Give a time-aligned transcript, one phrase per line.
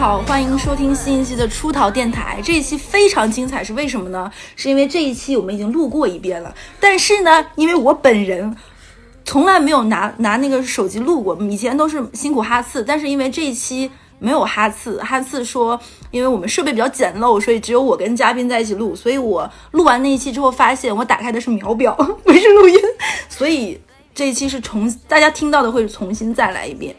[0.00, 2.40] 好，欢迎收听新一期的出逃电台。
[2.42, 4.32] 这一期非常精彩，是为什么呢？
[4.56, 8.56] 是因为这一期我们已经录过一遍了，但是呢，因为我本人
[9.26, 15.78] 从来没有拿拿那个手机录过，以前都是辛苦哈次，但是因为这一期没有哈次，哈次说，
[16.10, 22.80] 因为我们设备比较简陋，所以只有我跟嘉宾在一起录，所以我录完那一期之后，发现我打开的是秒表， 不是录音，
[23.28, 23.78] 所以
[24.14, 26.96] 这一期是重大家听到的会重新再来一遍。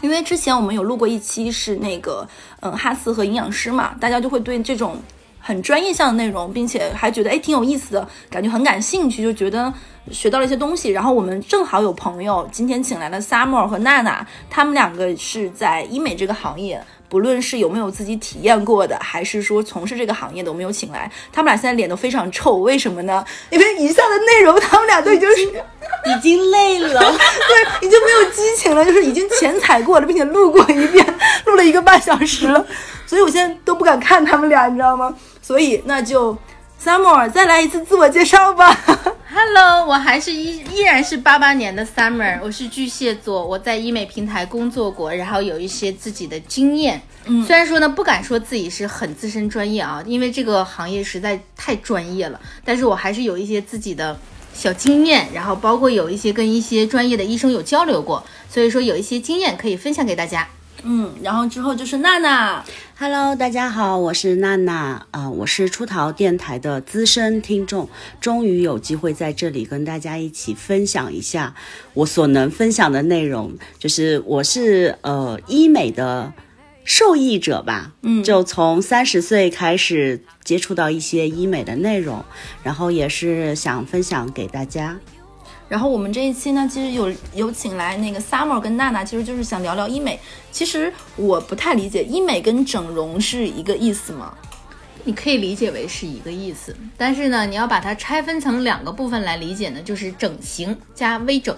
[0.00, 2.26] 因为之前我们有录过一期是那个，
[2.60, 4.96] 嗯，哈斯和营养师嘛，大家就会对这种
[5.38, 9.72] 很专业向的内容，并且还觉得哎挺有意思的，感觉很感兴趣，就觉得
[10.10, 10.90] 学到了一些东西。
[10.90, 21.10] 然后我们正好有朋友今天请来了 Summer 和娜娜，他们两个是在医美这个行业，不论是有没有自己体验过的，还是说从事这个行业的，我们有请来。
[21.30, 23.22] 他们俩现在脸都非常臭，为什么呢？
[23.50, 25.62] 因为以下的内容他们俩都已经是。
[26.06, 31.04] 已经累了， 对，已经没有激情了，就是已经前踩过了，并且录过一遍，
[31.44, 32.64] 录了一个半小时了，
[33.06, 35.14] 所以我现在都不敢看他们俩，你知道吗？
[35.42, 36.34] 所以那就
[36.82, 38.76] ，Summer 再来一次自我介绍吧。
[39.32, 47.00] Hello，我还是依依然是八八年的 Summer，我是巨蟹座，我在医美平台工作过，然后有一些自己的经验。
[47.26, 54.18] 嗯，虽然说呢不敢说自己是很资深专业啊，因为这个行业实在太专业了，但是我还是有一些自己的。
[54.52, 60.46] 小经验，然后包括有一些跟一些专业的医生有交流过，所以说有一些经验可以分享给大家。
[60.84, 62.64] 嗯，然后之后就是娜娜
[62.98, 67.88] ，Hello，大家好，我是娜娜，啊，我是出逃电台的资深听众，
[68.20, 71.54] 终于有机会在这里跟大家一起分享一下
[71.94, 76.32] 我所能分享的内容，就是我是呃医美的。
[76.82, 82.24] 受益者吧，嗯，就从三十岁开始接触到一些医美的内容，
[82.64, 84.98] 然后也是想分享给大家。
[85.70, 90.18] 然后我们这一期呢，其实有有请来那个 Summer 跟娜娜，其实就是想聊聊医美。
[90.50, 94.34] 其实我不太理解，医美跟整容是一个意思吗？
[95.04, 101.56] 你可以理解为是一个意思，但是呢，你要把它拆分成两个部分来理解呢，就是整形加微整。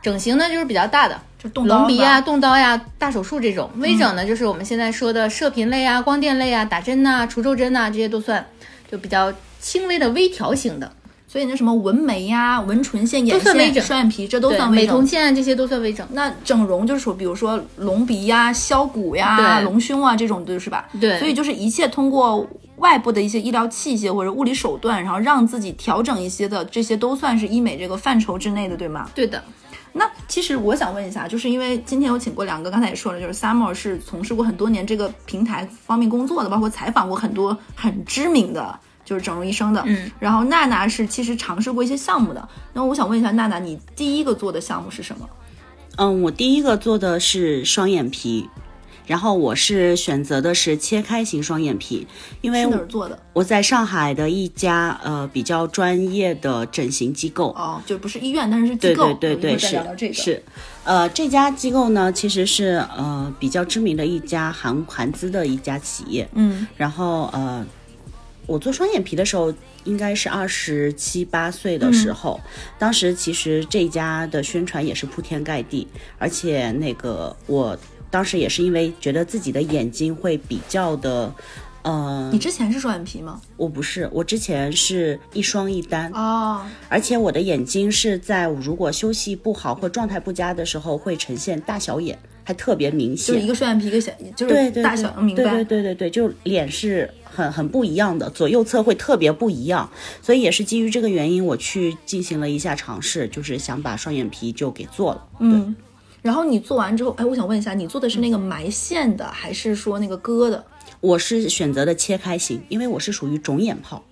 [0.00, 1.20] 整形呢，就是比较大的。
[1.38, 8.42] 就动隆鼻啊，动刀呀，大手术这种微整呢，就是我们现在说的射频类啊、光电类啊、打针呐、除皱针呐，这些都算，
[8.90, 9.30] 就比较
[9.60, 10.90] 轻微的微调型的。
[11.34, 14.84] 所以那什么纹眉呀、纹唇线、眼线、双眼皮，这都算微整。
[14.84, 16.06] 美瞳线这些都算微整。
[16.12, 20.88] 那整容就是说，比如说隆鼻呀、削骨呀、隆胸啊这种，对是吧？
[21.00, 21.18] 对。
[21.18, 22.46] 所以就是一切通过
[22.76, 29.10] 外部的一些医疗器械或者物理手段，然后让自己调整一些的，这些都算是医美这个范畴之内的，对吗？
[29.12, 29.42] 对的。
[29.92, 39.82] 那其实我想问一下，就是因为今天有请过两个，刚才也说了，就是 Summer 是从事过很多年这个平台方面工作的，包括采访过很多很知名的就是整容医生的。
[39.86, 40.10] 嗯。
[40.18, 42.48] 然后娜娜是其实尝试过一些项目的。
[42.72, 45.28] 那我想问一下娜娜，你第一个做的项目是什么？
[45.96, 48.48] 嗯，我第一个做的是双眼皮。
[49.06, 52.06] 然后我是选择的是切开型双眼皮，
[52.40, 53.18] 因为哪儿做的？
[53.34, 59.12] 我在上海的一家呃比较专业的整形机构哦，就不是医院，但是是机构。
[59.20, 59.56] 对对对
[59.94, 60.42] 对，是是，
[60.84, 66.26] 呃，这家机构呢其实是呃比较知名的一家韩韩资的一家企业。
[66.32, 67.62] 嗯，然后呃，
[68.46, 69.52] 我做双眼皮的时候
[69.84, 72.40] 应该是二十七八岁的时候，
[72.78, 75.86] 当时其实这家的宣传也是铺天盖地，
[76.18, 77.78] 而且那个我。
[78.10, 81.34] 当时也是因为觉得自己的眼睛会比较的，
[81.82, 83.40] 嗯，你之前是双眼皮吗？
[83.56, 95.42] 我不是，我之前是一双一单哦，而且我的眼睛是在如果休息不好或状态不佳的时候会呈现大小眼，还特别明显，就一个双眼皮一个小，就是大小，明白？
[95.42, 99.90] 对对对对对，就脸是很很不一样的，左右侧会特别不一样，
[100.22, 105.74] 所以也是基于这个原因，我去进行了一下尝试，就是想把双眼皮就给做了，嗯。
[106.22, 110.64] 然后你做完之后，哎，我想问一下，你做的是那个埋线的，还是说那个割的？
[111.00, 114.02] 我是选择的切开型，因为我是属于肿眼泡。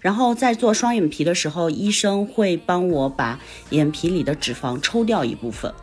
[0.00, 3.40] 然后在做双眼皮的时候，医生会帮我把
[3.70, 5.74] 眼皮里的脂肪抽掉一部分，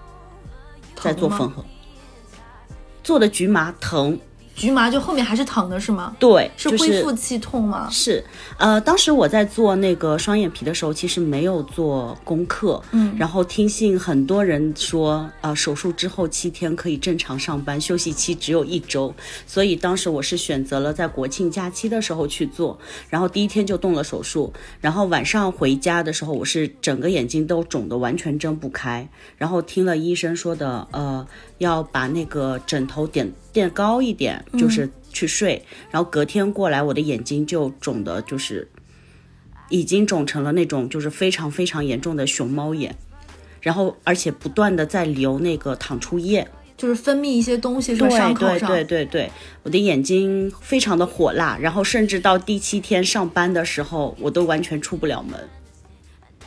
[1.02, 1.66] 再做缝合。
[3.06, 4.20] 做的局麻疼。
[4.56, 6.16] 局麻就后面还是疼的是吗？
[6.18, 7.90] 对，是恢复期痛吗？
[7.92, 8.24] 是，
[8.58, 19.14] 呃，当时我在做那个双眼皮的时候，其实没有做功课，嗯，然后听信很多人说，呃，手术之后七天可以正常上班，休息期只有一周，
[19.46, 22.80] 所以当时我是选择了在国庆假期的时候去做，
[23.10, 29.08] 然后第一天就动了手术，然后晚上回家的时候，我是整个眼睛都肿得完全睁不开，
[29.38, 31.28] 然后听了医生说的，呃。
[31.60, 35.64] 要把那个枕头垫垫高一点，就是去睡。
[35.90, 38.68] 然后隔天过来，我的眼睛就肿的，就是
[39.70, 42.94] 已经肿成了那种就是非常非常严重的熊猫眼。
[43.62, 48.10] 然后而且不断的在流那个淌出液，就是分泌一些东西在？
[48.10, 48.68] 伤口对对。
[48.68, 49.32] 对对对，
[49.64, 55.40] 我的眼睛非常的火辣，然后甚至到第七天上班的时候，我都完全出不了门。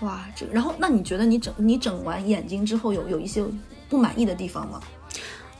[0.00, 3.42] 哇，这然后那你觉得你整你整完眼睛之后有有一些
[3.88, 4.78] 不满意的地方吗？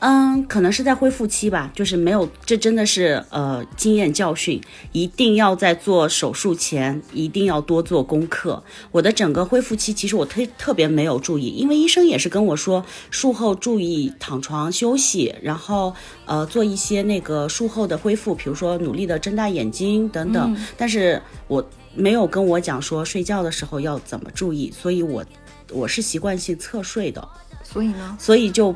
[0.01, 4.61] 嗯，可能是在恢复期吧，就是没有，这真的是呃经验教训，
[4.93, 8.63] 一定要在做手术前一定要多做功课。
[8.93, 15.93] 我的整个恢复期其实我特特别没有注意，因为医生也是跟我说术后注意躺床休息，然后
[16.27, 20.57] 呃做一些那个术后的恢复，比如说努力的睁大眼睛等等。
[20.77, 25.25] 但是我没有跟我讲说睡觉的时候要怎么注意，所以我
[25.73, 27.29] 我是习惯性侧睡的。
[27.65, 28.17] 所以呢？
[28.19, 28.75] 所以就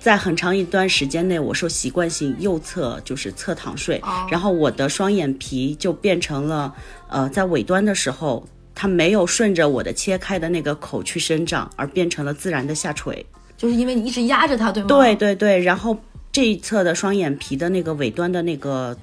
[0.00, 6.74] 在很长一段时间内，我是习惯性右侧就是侧躺睡，然后我的双眼皮就变成了
[7.08, 8.42] 呃，在尾端的时候，
[8.74, 13.24] 它没有顺着我的切开的那个口去生长，而变成了自然的下垂。
[13.58, 14.88] 就是因为你一直压着它，对吗？
[14.88, 15.94] 对对对，然后
[16.32, 18.96] 这一侧的双眼皮的那个尾端的那个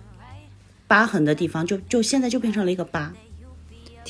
[0.87, 3.13] 疤痕的地方就，就现在就变成了一个疤。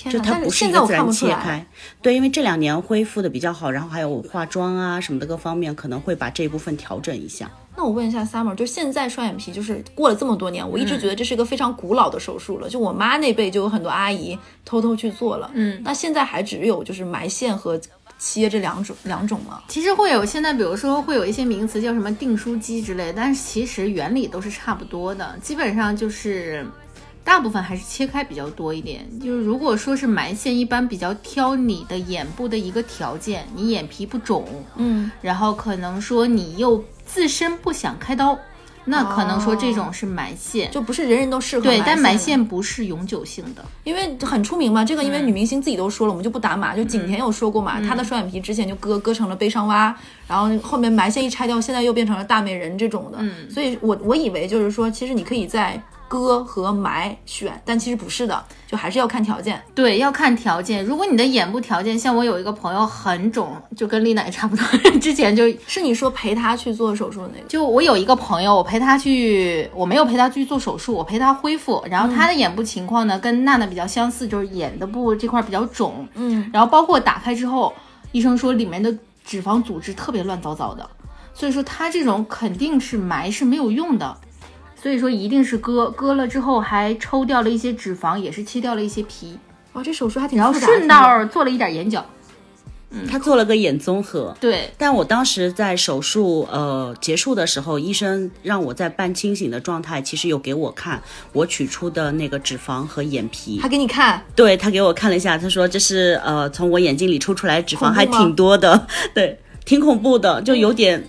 [0.10, 0.20] 就！
[0.20, 1.12] 它不是一个自然。
[1.12, 1.66] 切开，
[2.02, 7.50] 对，因为这两年恢复的比较好，然后还有化妆啊什么的各方面，可能会把这一部分调整一下。
[7.76, 12.70] 那我问一下 Summer，就现在双眼皮，就是过了这么多年，我一直觉得这是一个非常古老的手术了。
[12.70, 17.80] 就我妈那辈就有很多阿姨偷偷去做了，嗯，那现在还只有就是埋线和
[18.20, 19.62] 切这两种两种吗？
[19.68, 26.66] 其实会有现在，比如说会有一些名词叫什么订书机之类，但是其实原理都是差不多的，基本上就是
[27.28, 29.06] 大部分还是切开比较多一点。
[29.20, 34.46] 就是如果说是埋线，一般比较挑你的眼部的一个条件，你眼皮不肿，
[34.78, 38.40] 嗯，然后可能说你又自身不想开刀，
[38.86, 40.72] 那可能说这种是埋线。
[40.72, 43.66] 就不是人人都适合对，但埋埋线不是永久性的。
[43.84, 46.74] 因为很出名嘛，这个因为女明星自己都说了，我们就不打码。
[46.78, 49.94] 就景甜有说过嘛，她的双眼皮之前就割割成了悲伤蛙，
[50.30, 53.18] 然后后面埋线一拆掉，现在又变成了大美人这种的。
[53.20, 59.62] 嗯所以我我以为就是说，其实你可以在割和埋选，但其实不是的，就还是要看条件。
[59.76, 60.84] 对，要看条件。
[60.86, 64.66] 如果你的眼部条件，像我有一个朋友很肿，就跟丽奶差不多，
[65.00, 67.48] 之前就是你说陪她去做手术的那个？
[67.48, 71.84] 就我有一个朋友，我陪她去，我没有陪她去做手术，我陪她恢复。
[71.90, 77.74] 然后她的眼部情况呢，跟娜娜比较相似，就是眼的部这块比较肿，嗯，然后包括打开之后，
[78.12, 78.96] 医生说里面的
[79.26, 80.90] 脂肪组织特别乱糟糟的，
[81.34, 84.18] 所以说她这种肯定是埋是没有用的，
[84.82, 89.38] 所以说一定是割，割了之后还抽掉了一些脂肪，也是切掉了一些皮，
[89.74, 92.06] 哇，这手术还挺然后顺道做了一点眼角。
[92.90, 101.02] 嗯他做了个眼综合，对，但我当时在手术呃结束的时候，医生让我在半清醒的状态，其实有给我看
[101.34, 103.60] 我取出的那个脂肪和眼皮。
[103.62, 111.06] 他，给你看，对他给我看了一下，他说这是呃从我眼睛里抽出来脂肪还挺多的， 对，挺恐怖的，就有点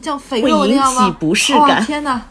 [0.00, 1.06] 叫肥会引肉那样吗？
[1.06, 2.26] 起不适哇感天哪！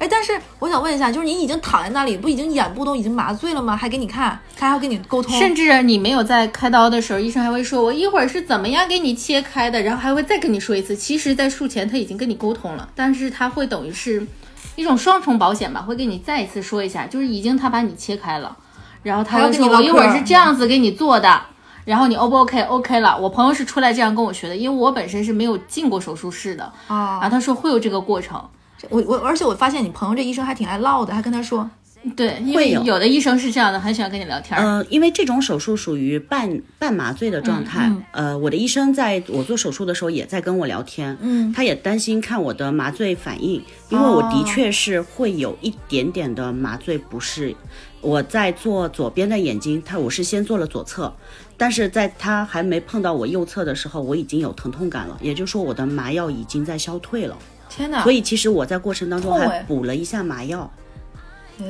[0.00, 3.76] 哎，但是我想问一下，就是你已经躺在那里，不已经眼部都已经麻醉了吗？
[3.76, 10.96] 还给你看，他还要跟你沟通，甚至你没有在开刀的时候，医生还会说：“我一会儿是怎么样给你切开的。”然后还会再跟你说一次。
[10.96, 14.26] 其实，在术前他已经跟你沟通了，但是他会等于是
[14.74, 18.56] 一种双重保险吧，会给你再一次说一下，就是已经他把你切开了，
[19.02, 21.42] 然后他会说：“还要给你我一会儿是这样子给你做的。”
[21.84, 23.18] 然后你 O 不 OK？OK 了。
[23.18, 28.42] 我朋友是出来这样跟我学的，因为我本身是没有进过手术室的啊然后他说会有这个过程。
[28.88, 31.68] 我我，而且我发现你朋友这医生还挺爱唠的，还跟他说，
[32.16, 34.64] 对，因会有为有的医生是这样的，很喜欢跟你聊天儿。
[34.64, 47.54] 呃，因为这种手术属于半半麻醉的状态，嗯呃，我的医生在我做手术的时候也在跟我聊天，嗯，他也担心看我的麻醉反应，因为我的确是会有一点点的麻醉不适。
[48.00, 51.12] 我在做左边的眼睛，他我是先做了左侧，
[51.58, 57.36] 但是在他还没碰到我右侧的时候，我已经有疼痛感了，也就是说我的麻药已经在消退了，
[57.70, 58.02] 天哪！
[58.02, 60.70] 所以其实我在过程当中还补了一下麻药。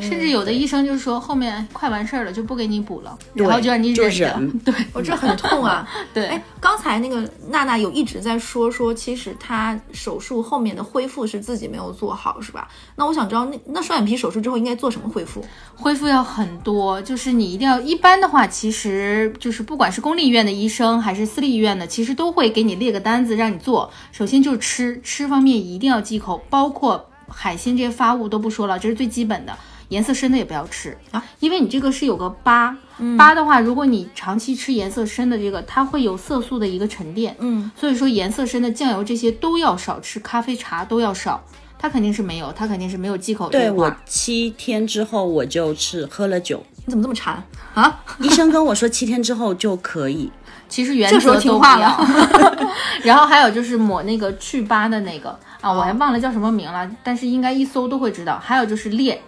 [0.00, 4.40] 甚至有的医生就说后面快完事儿了就不给你补了，对然后就让你忍着。
[4.64, 5.88] 对我这很痛啊。
[6.12, 12.68] 对，哎，刚才那个娜娜有一直在说说，其实她手术后面的恢复是自己没有做好，是吧？
[12.96, 15.44] 那我想知道，那那双眼皮手术之后应该做什么恢复？
[15.74, 23.90] 恢复要很多，就是你一定要一般的话，其实就是不管是公立医院的医生还是私立医院的，其实都会给你列个单子让你做。
[24.12, 29.56] 首先就是吃，吃方面一定要忌口，包括海鲜这些发物都不说了，这是最基本的。
[29.90, 32.76] 颜色深的也不要吃啊，因为你这个是有个疤，
[33.16, 41.44] 疤的话，如果你长期吃颜色深的这个，它会有色素的一个沉淀，嗯，所以说颜色深的酱油这些都要少吃，咖啡茶都要少。
[41.82, 47.42] 它肯定是没有，它肯定是没有忌口这对我七天之后我就吃喝了酒，你怎么这么馋
[47.72, 48.00] 啊？
[48.20, 50.30] 医生跟我说七天之后就可以。
[50.68, 52.06] 其实原则都不听话要。
[53.02, 55.30] 然后还有就是抹那个祛疤的那个，
[55.62, 58.38] 啊，我还忘了叫什么名了，但是应该一搜都会知道。
[58.38, 59.20] 还有就是裂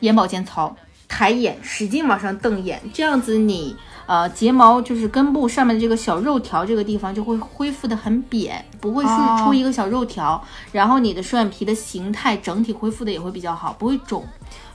[0.00, 0.74] 眼保健操，
[1.08, 3.76] 抬眼，使劲往上瞪眼，这样子你
[4.06, 14.24] 呃睫毛就是根部上面的这个小肉条这个地方就会恢复的很扁，不会是哦出一个小肉条，然后你的双眼皮的形态整体恢复的也会比较好，不会肿。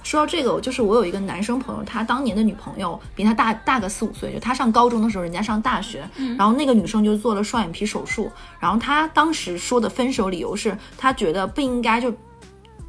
[0.04, 6.04] 说到这个，就是我有一个男生朋友，他当年的女朋友比他大大个四五岁，就他上高中的时候，人家上大学，
[6.38, 12.12] 然后那个女生就做了双眼皮手术，然后他当时说的分手理由是他觉得不应该就。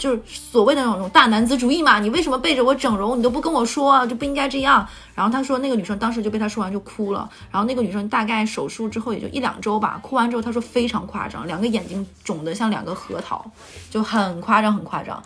[0.03, 4.85] 就是所谓的那种大男子主义嘛，你为什么背着我整容，你都不跟我说，就不应该这样。
[5.15, 13.49] 然后他说那个女生当时就被他说完就哭了，然后那个女生大概手术之后也就一两周吧，哭完之后她说非常夸张，两个眼睛肿得像两个核桃，
[13.89, 15.23] 就很夸张很夸张，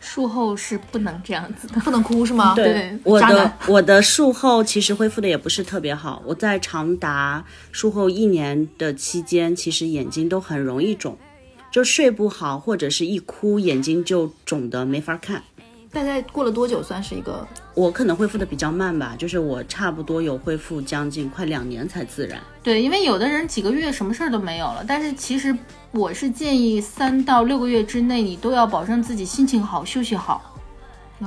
[0.00, 1.78] 术后是不能这样子的。
[1.82, 2.56] 不能哭是吗？
[2.56, 11.16] 对我的我的术后其实恢复的也不是特别好，我在长达术后一年的期间，其实眼睛都很容易肿，
[11.70, 15.42] 就睡不好或者是一哭眼睛就肿的没法看。
[15.90, 17.46] 大概过了多久算是一个？
[17.74, 22.38] 我可能恢复的比较慢吧，就是我差不多有恢复将近快两年才自然。
[22.62, 25.56] 对，因为有的人几个月什么事儿都没有了，但是其实
[25.90, 30.57] 我是建议三到六个月之内，你都要保证自己心情好、休息好，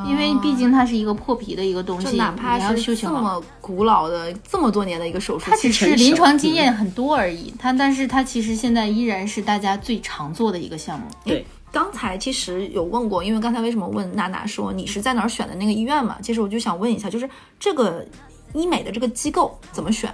[0.08, 3.02] 因为毕竟它是一个破皮的一个东西，就哪怕你要休是。
[3.02, 11.06] 这么古老的、这么多年的一个手术，它只是临床经验很多而已，它但是它其实现在依然是大家最常做的一个项目。
[11.26, 16.18] 对，刚才其实有问过，因为刚才为什么问娜娜说你是在哪儿选的那个医院嘛？
[16.22, 17.30] 其实我就想问一下，就是
[17.60, 18.06] 这个
[18.54, 20.14] 医美的这个机构怎么选？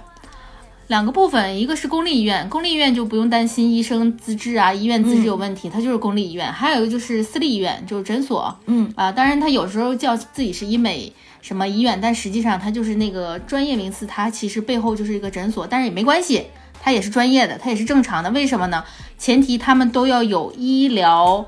[0.88, 8.58] 两个部分，一个是公立医院，公立医院就不用担心医生资质啊、医院资质有问题，它就是公立医院；还有一个就是私立医院，就是诊所。
[8.64, 16.46] 嗯啊，当然它有时候叫自己是医美什么医院，但实际上它就是那个专业名词，它其实背后就是一个诊所，但是也没关系，
[16.80, 18.30] 它也是专业的，它也是正常的。
[18.30, 18.82] 为什么呢？
[19.18, 21.44] 前提他们都要有医疗。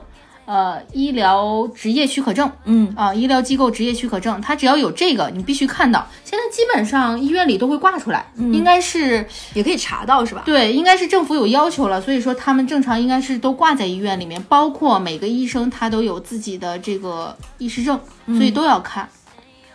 [0.51, 6.05] 呃，医疗职业许可证，嗯啊，医疗机构职业许可证，它只要有这个，你必须看到。
[6.25, 10.43] 现在基本上医院里都会挂出来，应该是也可以查到是吧？
[10.45, 19.09] 对，应该是政府有要求了，所以说他们正常应该是都挂在医院里面，包括每个医生他都有自己的这个医师证，所以都要看。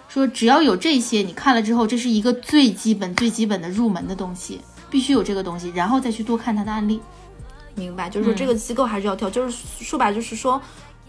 [0.10, 7.00] 说只要有这些，你看了之后，这是一个最基本、最基本的入门的东西，必须有这个东西，然后再去多看他的案例。
[7.76, 10.62] 明白，就是说这个机构还是要挑，就是说白了就是说。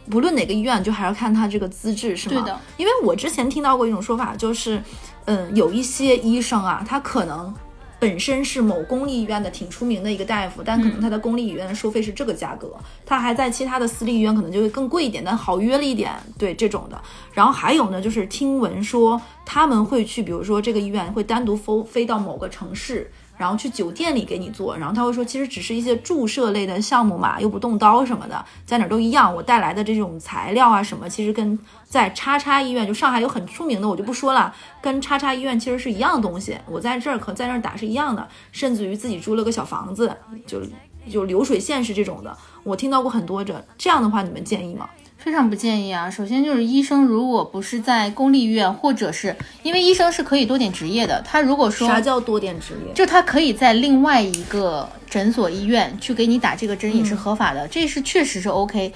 [0.09, 2.37] 不论哪个医院，就还要看他这个资质，是吗？
[2.37, 2.61] 对的。
[2.77, 4.81] 因为我之前听到过一种说法，就是，
[5.25, 7.53] 嗯，有一些医生啊，他可能
[7.99, 12.73] 本身是某公立医院的挺出名的一个大夫，但可能他的公立医院的收费是这个价格，
[13.05, 17.03] 他还在其他的私立医院可能就会更贵一点，但好约了一点，对这种的。
[17.33, 23.11] 然后还有呢，就是听闻说他们会去，比如说这个医院会单独飞飞到某个城市。
[23.37, 29.35] 然后去酒店里给你做，然后他会说，其实只是一些注射类的项目嘛，又不动刀什么的，在哪儿都一样。
[29.35, 36.57] 我带来的这种材料啊什么，其实跟在叉叉医院，就上海有很出名的，我就不说了，跟叉叉医院其实是一样的东西。
[36.67, 40.17] 我在这儿和在那儿打是一样的，甚至于自己租了个小房子，
[40.47, 40.63] 就
[41.11, 42.37] 就流水线是这种的。
[42.65, 44.89] 我听到过很多这这样的话，你们建议吗？
[45.27, 46.09] 非常不建议啊！
[46.09, 52.93] 首先就是医生，如果不是在公立医院，或者是因为医生是可以多点执业的，他如果说啥叫多点执业？
[52.95, 58.93] 就他可以在另外一个诊所医院去给你打这个针也是合法的，这是确实是 OK。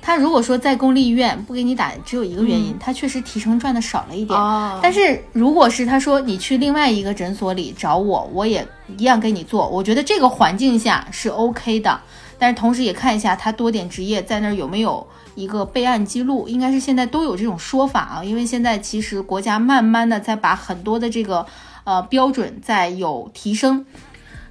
[0.00, 4.40] 他如果说在公立医院不给你打，只有一个原因，他确实提成赚的少了一点。
[4.40, 12.00] 哦但是如果是他说你去另外一个诊所里找我，我也一样给你做，我觉得这个环境下是 OK 的。
[12.38, 21.46] 但是同时也看一下他多点执业在那儿有没有一个备案记录，应该是现在都有这种说法啊，因为现在其实国家慢慢的在把很多的这个
[21.84, 23.84] 呃标准在有提升。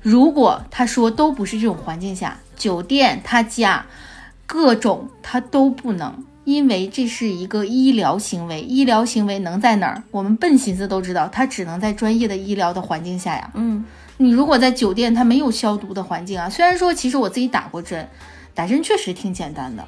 [0.02, 3.86] 如果他说都不是这种环境下，酒店他家
[4.46, 10.04] 各种他都不能，因为这是一个医疗行为，医疗行为能在哪儿？
[10.12, 13.50] 我们笨心思都知道，它只能在专业的医疗的环境下呀。
[13.54, 13.86] 嗯，
[14.18, 16.50] 你如果在酒店，它没有消毒的环境啊。
[16.50, 18.10] 虽然说，其实我自己打过针，
[18.54, 19.88] 打针确实挺简单的，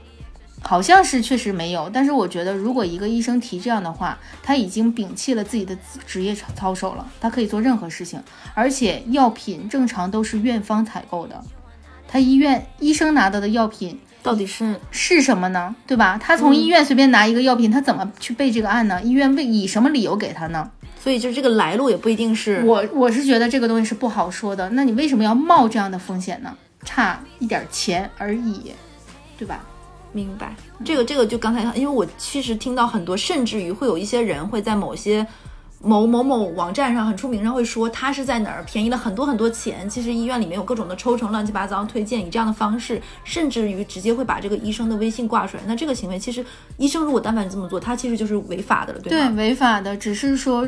[0.68, 1.90] 好像是确实没有。
[1.94, 8.22] 但是我觉得，如果一个医生提这样的话，他已经摒弃了自己的职业操守了，他可以做任何事情。
[8.54, 11.40] 而且药品正常都是院方采购的，
[12.08, 15.76] 他医院医生拿到的药品到底是是什么呢？
[15.86, 16.20] 对吧？
[16.22, 19.00] 他从医院随便拿一个药品，他怎么去备这个案呢？
[19.04, 20.72] 医院为以什么理由给他呢？
[21.00, 24.68] 所以就是这个来路也不一定是我我是觉得这个东西是不好说的。
[24.72, 26.58] 那你为什么要冒这样的风险呢？
[26.84, 28.74] 差一点钱而已，
[29.38, 29.64] 对吧？
[30.16, 30.56] 明白，
[30.86, 35.28] 这个这个就刚才，因为我其实听到很多，甚至于会有一些人会在某些
[35.82, 39.90] 某某某网站上很出名，上会说他是在哪儿便宜了很多很多钱。
[39.90, 45.64] 其实医院里面有各种的抽成，乱七八糟推荐，以这样的方式，甚至于直接会把这个医生的微信挂出来。
[45.68, 46.44] 那这个行为，其实
[46.78, 49.36] 医生如果但凡这么做，他其实就是违法的了，对对，吗？
[49.36, 50.66] 违法的，只是说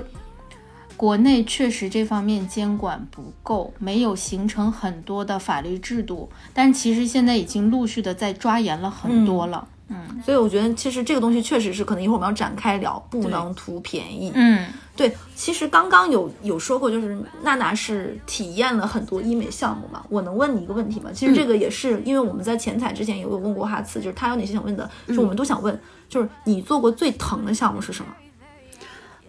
[0.98, 9.68] 国内确实这方面监管不够，没有形成很多的法律制度，但其实现在已经陆续的在抓严了很多了。
[9.90, 14.30] 嗯所以我觉得其实这个东西确实是可能一会儿我们要展开聊，不能图便宜。
[14.34, 20.04] 嗯对，其实刚刚有有说过，就是娜娜是体验了很多医美项目嘛。
[20.10, 21.12] 我能问你一个问题吗？
[21.14, 28.12] 其实这个也是因为我们在前采之前也有问过哈次，就是他有哪些想问的，就我们都想问，就是你做过最疼的项目是什么？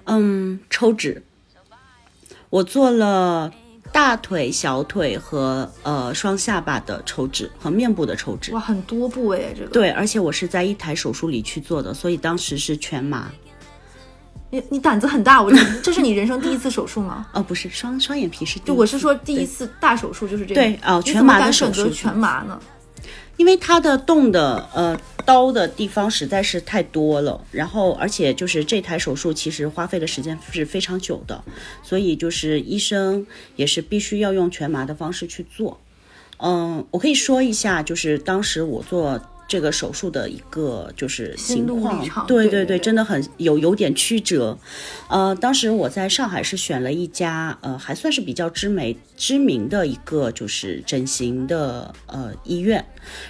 [0.06, 1.22] 嗯，抽脂，
[2.50, 3.52] 我做了
[3.92, 8.52] 大腿、小腿和呃双下巴的抽脂和面部的抽脂。
[8.52, 13.30] 哇，很多部位这个。，对，而且我是在一台手术里去做的，所以当时是全麻。
[14.50, 15.52] 你你胆子很大，我
[15.82, 17.26] 这是你人生第一次手术吗？
[17.34, 20.60] 哦，不是双双眼皮是第一就我是说第一次大手术就是这个。
[20.60, 22.58] 对哦全麻的敢选择手术全麻呢？
[23.38, 31.42] 因为他的动的呃刀的地方实在是太多了，然后而且就是这台手术其实花费的时间是非常久的，
[31.82, 33.26] 所以就是医生
[33.56, 35.80] 也是必须要用全麻的方式去做。
[36.38, 44.58] 嗯，我可以说一下，就是当时我做这个手术的一个就是情况，对对对真的很有有点曲折。
[45.08, 52.84] 呃，当时我在上海是选了一家呃还算是比较知名知名的一个就是整形的呃医院，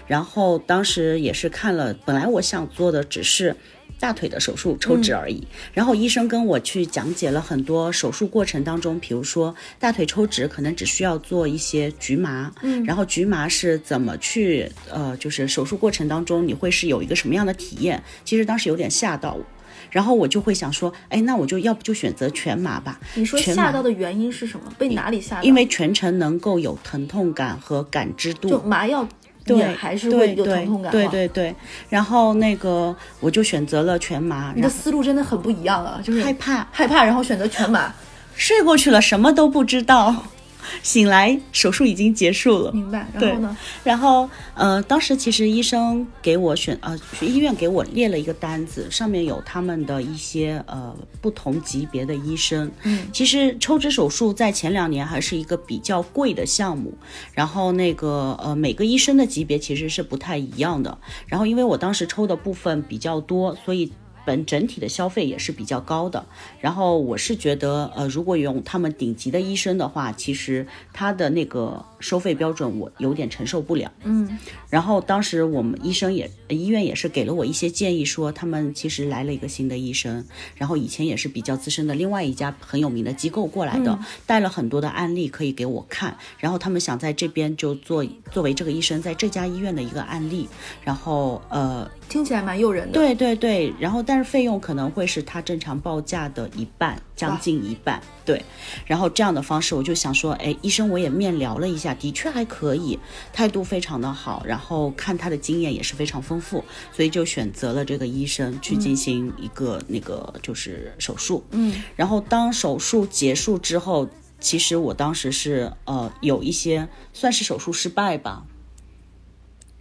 [0.08, 3.56] 然后当时也是看了，本来我想做的只是。
[4.00, 18.02] 大腿的手术抽脂而已，然后医生跟我去讲解了很多手术过程当中，比如说大腿抽脂可能只需要做一些局麻，嗯，然后局麻是怎么去呃，就是手术过程当中你会是有一个什么样的体验？
[18.24, 19.44] 其实当时有点吓到我，
[19.90, 23.00] 然后我就会想说，哎，那我就要不就选择全麻吧？
[23.14, 24.72] 你说全麻吓到的原因是什么？
[24.78, 25.42] 被哪里吓到？
[25.42, 29.08] 因为全程能够有疼痛感和感知度，就麻药
[29.48, 30.92] 对也还是会有疼痛感。
[30.92, 31.54] 对哈对对，
[31.88, 37.92] 然后那个我就选择了全麻，你的思路真的很不一样啊，就是害怕害怕，然后选择全麻。
[38.34, 40.14] 睡过去了，什么都不知道。
[40.82, 42.72] 醒来，手术已经结束了。
[42.72, 43.06] 明白。
[43.12, 43.56] 然对后呢？
[43.84, 52.70] 然后，呃，当时其实医生给我选，呃，医院给我列了一个单子，上面有他们的一些呃不同级别的医生。
[52.82, 56.92] 嗯，其实抽脂手术在前两年还是一个比较贵的项目，
[57.32, 60.98] 然后那个呃每个医生的级别其实是不太一样的。
[61.26, 63.92] 然后因为我当时抽的部分比较多，所以。
[64.28, 66.26] 本整体的消费也是比较高的，
[66.60, 73.90] 然后我是觉得，呃，如果用他们顶级的医生的话，其实他的那个收费标准我有点承受不了。
[74.04, 74.38] 嗯，
[74.68, 80.24] 然后当时我们医生也医院也是给了我一些建议，说他们其实来了一个新的医生，
[80.56, 90.48] 然后以前也是比较资深的另外一家很有名的机构过来的，带了很多的案例可以给我看，然后他们想在这边就做作为这个医生在这家医院的一个案例，
[90.82, 92.92] 然后呃听起来蛮诱人的。
[92.92, 98.02] 对对对，然后但是费用可能会是他正常报价的一半，将近一半。
[98.28, 98.44] 对，
[98.84, 102.98] 然后这样的方式，我就想说，哎，医生我也面聊了一下，的确还可以，
[103.32, 106.62] 态度非常的好，然后看他的经验也是非常丰富，
[106.92, 111.42] 所以就选择了这个医生去进行一个、那个就是手术。
[111.52, 114.06] 嗯，然后当手术结束之后，
[114.38, 118.44] 其实我当时是呃有一些算是手术失败吧，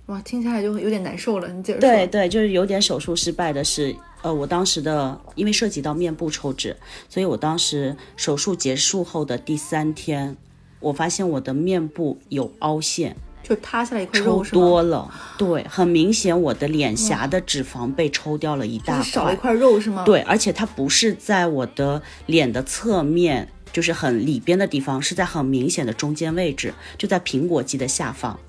[0.08, 1.48] 哇，听起来就有点难受了。
[1.50, 1.89] 你接着说。
[1.89, 6.76] 对对，就是有点手术失败的是，呃，我当时的因为涉及到面部抽脂，
[7.10, 10.38] 所以我当时手术结束后的第三天，
[10.80, 14.50] 我发现我的面部有凹陷，就塌下来一块抽肉？
[14.52, 28.39] 多了，对，很明显我的脸颊的脂肪被抽掉了一大就是少了一块肉是吗？，对，而且它不是在我的脸的侧面，就是很里边的地方，是在很明显的中间位置，就在苹果肌的下方，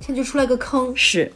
[0.00, 1.32] 现在就出来个坑，是。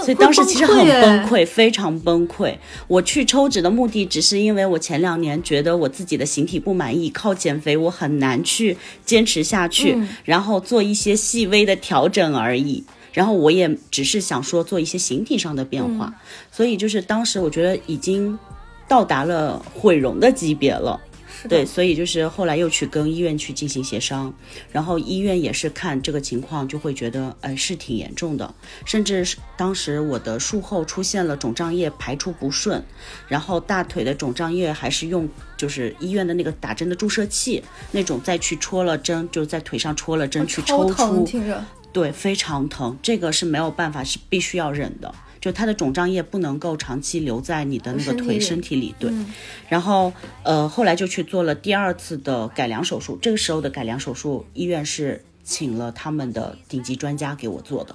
[0.00, 2.56] 所以当时其实很崩溃非常崩溃。
[2.86, 12.84] 我去抽脂的目的，只是因为我前两年觉得我自己的形体不满意，靠减肥我很难去坚持下去，嗯然后做一些细微的调整而已。
[13.12, 16.14] 然后我也只是想说做一些形体上的变化，嗯
[16.52, 18.38] 所以就是当时我觉得已经
[18.86, 21.00] 到达了毁容的级别了。
[21.40, 24.34] 是的对，所以就是后来又去跟医院去进行协商，
[24.72, 28.52] 然后医院也是看这个情况，就会觉得，呃，是挺严重的，
[28.84, 32.84] 甚至是当时我的术后出现了肿胀液排出不顺，
[33.28, 41.64] 然后大腿的肿胀液还是用就是医院的那个打针的注射器那种再去戳了针，就在腿上戳了针去抽出，听着。
[41.92, 45.14] 对，非常疼，这个是没有办法，是必须要忍的。
[45.48, 49.10] 就就它的肿胀液不能够长期留在你的那个腿身体里身体里，对。
[49.10, 49.26] 嗯
[49.68, 53.18] 然后呃，后来就去做了第二次的改良手术。
[53.20, 57.94] 这个时候的改良手术，医院是请了他们的顶级专家给我做的，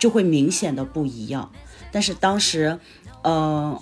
[0.00, 1.50] 就会明显的不一样。
[1.92, 2.78] 但是当时，
[3.22, 3.80] 呃，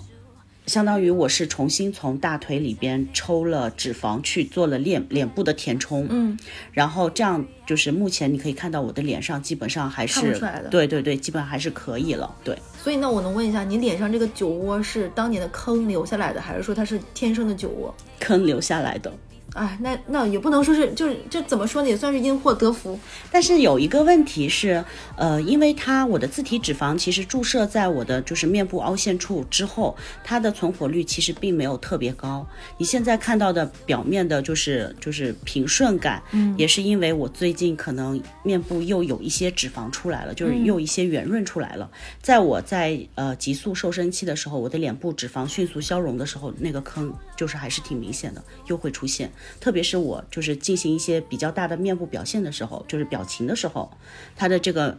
[0.69, 6.37] 相当于我是重新从大腿里边抽了脂肪去做了脸脸部的填充，嗯，
[6.71, 12.57] 然后这样就是目前你可以看到我的脸上基本上还是看不出来的对对对，基本还是可以了，对。
[12.81, 17.93] 所以那我能问一下，你脸上这个酒窝是当年的坑留下来的，还是说它是天生的酒窝？
[18.19, 19.11] 坑留下来的。
[19.53, 22.97] 哎，那那也不能说是，就是这怎么说呢，也算是因祸得福。
[23.31, 24.83] 但是有一个问题是，
[25.17, 32.45] 呃，因为它我的自体脂肪其实注射在我的就是面部凹陷处之后，它的存活率其实并没有特别高。
[32.77, 41.89] 你现在看到的表面的就是就是平顺感，嗯，也是因为我最近可能面部又有一些脂肪出来了，就是又一些圆润出来了。
[42.21, 49.31] 在我在呃急速瘦身期的时候，我的脸部脂肪迅速消融的时候，那个坑就是还是挺明显的，又会出现。
[49.59, 53.91] 特别是我就是进行一些比较大的面部表现的时候，就是表情的时候，
[54.35, 54.97] 它的这个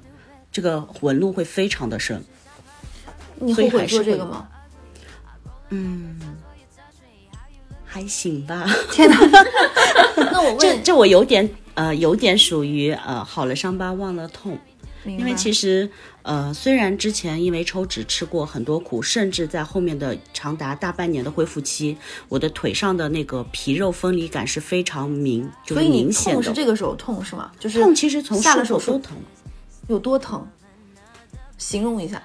[0.53, 2.22] 这个纹路会非常的深。
[3.37, 4.48] 你后悔所以还是这个吗？
[7.85, 9.16] 还行吧，天哪！
[10.31, 14.57] 那我问这，这我有点呃有点属于呃好了伤疤忘了痛，
[15.05, 15.89] 因因为其实
[16.23, 21.97] 呃虽然之前因为抽脂吃过很多苦，甚至在后面的长达大半年的恢复期，
[22.29, 27.51] 我的腿上的那个皮肉分离感是非常明，就是明显的痛是这个时候痛是吗？
[27.59, 29.17] 就是痛，其实从下了手术疼。
[29.89, 30.47] 有多疼？
[31.59, 32.23] 形容一下。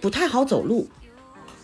[0.00, 0.88] 不太好走路，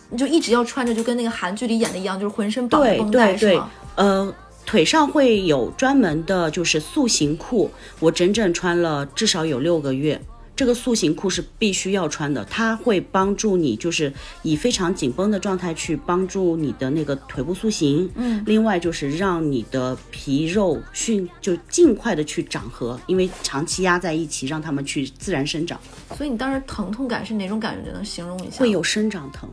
[0.09, 4.33] 你就一直要穿着，就跟那个韩剧里演的一样，就是浑身绑对绷带对对是吗？，呃，
[4.71, 10.21] 腿上会有专门的，就是塑形裤，我整整穿了至少有六个月。
[10.55, 18.09] 这个塑形裤是必须要穿的，它会帮助你，就是以非常紧绷的状态去帮助你的那个腿部塑形。
[18.15, 25.77] 嗯，另外就是让你的皮肉迅就尽快的去长合，因为长期压在一起，让它们去自然生长，
[26.15, 27.91] 所以你当时疼痛感是哪种感觉？
[27.91, 28.59] 能形容一下？
[28.59, 29.49] 会有生长疼。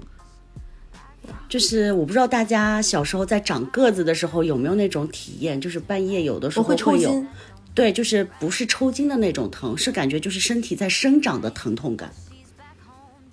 [1.48, 7.26] 就是我不知道大家小时候在长个子的时候有没有那种体验，就是半夜有的时我候有，会有，
[7.74, 12.10] 对，就是不是抽筋的那种疼，是感觉就是身体在生长的疼痛感。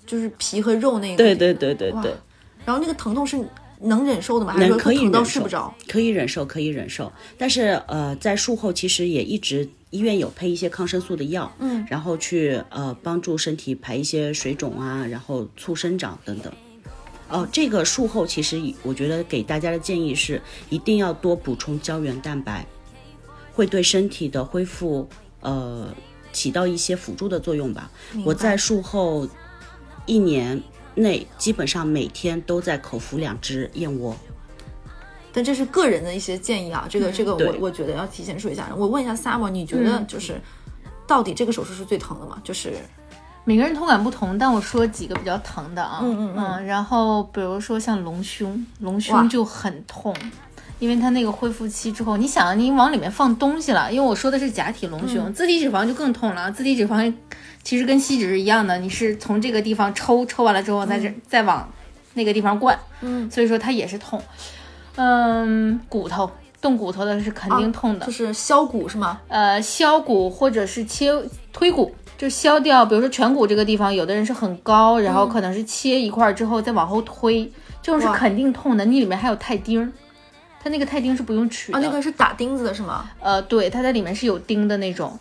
[0.05, 1.17] 就是皮和肉那个。
[1.17, 2.13] 对对对对对，
[2.63, 3.43] 然后那个疼痛是
[3.81, 4.53] 能忍受的吗？
[4.53, 7.12] 还是说能可以忍受睡不着？，可以忍受，可以忍受。
[7.38, 16.53] 但是呃，在术后其实也一直医院有配一些抗生素的药，嗯，然后去呃帮助身体排一些水肿啊，然后促生长等等。
[17.35, 22.65] 哦，这个术后其实我觉得给大家的建议是，一定要多补充胶原蛋白，
[23.53, 25.05] 会对身体的恢复
[25.41, 25.93] 呃
[26.31, 27.91] 起到一些辅助的作用吧。
[28.23, 29.27] 我在术后
[30.05, 34.15] 一年内基本上每天都在口服两只燕窝。
[35.33, 38.73] 但这是个人的一些建议啊，这个这个我我觉得要提前说一下。
[38.77, 40.39] 我问一下 Summer，你觉得就是、
[41.05, 42.41] 到底这个手术是最疼的吗？
[42.45, 42.75] 就是
[43.47, 46.65] 每个人痛感不同，但我说几个比较疼的啊，嗯嗯嗯。
[46.65, 50.13] 然后比如说像隆胸，隆胸就很痛，
[50.79, 55.10] 因为它那个恢复期之后，你想啊你往里面放东西了，因为我说的是假体隆嗯。
[55.10, 57.13] 胸，自体脂肪就更痛了，自体脂肪
[57.62, 61.71] 其实跟吸脂是一样的，你是从这个地方抽，抽完了之后在这、再往
[62.15, 64.19] 那个地方灌，嗯，所以说它也是痛，
[64.95, 69.21] 嗯，骨头动骨头的是肯定痛的，就是削骨是吗？
[69.27, 71.12] 呃削骨或者是切
[71.53, 77.51] 推骨，就削掉，比如说颧骨这个地方，有的人是很高，然后可能是切一块儿之后再往后推，
[77.82, 78.86] 这种是肯定痛的。
[78.86, 79.91] 你里面还有钛钉儿，
[80.63, 83.10] 它那个钛钉是不用取的，啊，那个是打钉子的是吗？
[83.19, 85.17] 呃，对，它在里面是有钉的那种。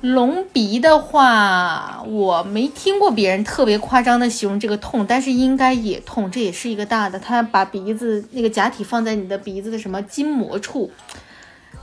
[0.00, 7.16] 隆鼻的话，我没听过别人特别夸张的形容这个痛，但是应该也痛，这也是一个大的。
[7.20, 10.90] 它把鼻子那个假体放在你的鼻子的什么筋膜处，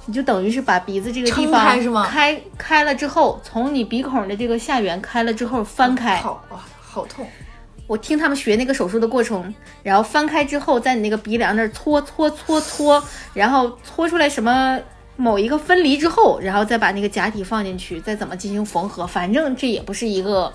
[0.10, 6.17] 你就等于是把鼻子这个地方开是吗开开了之后，从你鼻孔的这个下缘开了之后翻开。
[6.17, 7.28] 好哇，好痛。
[7.86, 13.04] 我听他们学那个手术的过程，然后翻开之后，在你那个鼻梁那儿搓搓搓搓，
[13.36, 14.80] 然后搓出来什么
[15.15, 20.52] 某一个分离之后，然后再把那个假体放进去，再怎么进行缝合，反正这也不是一个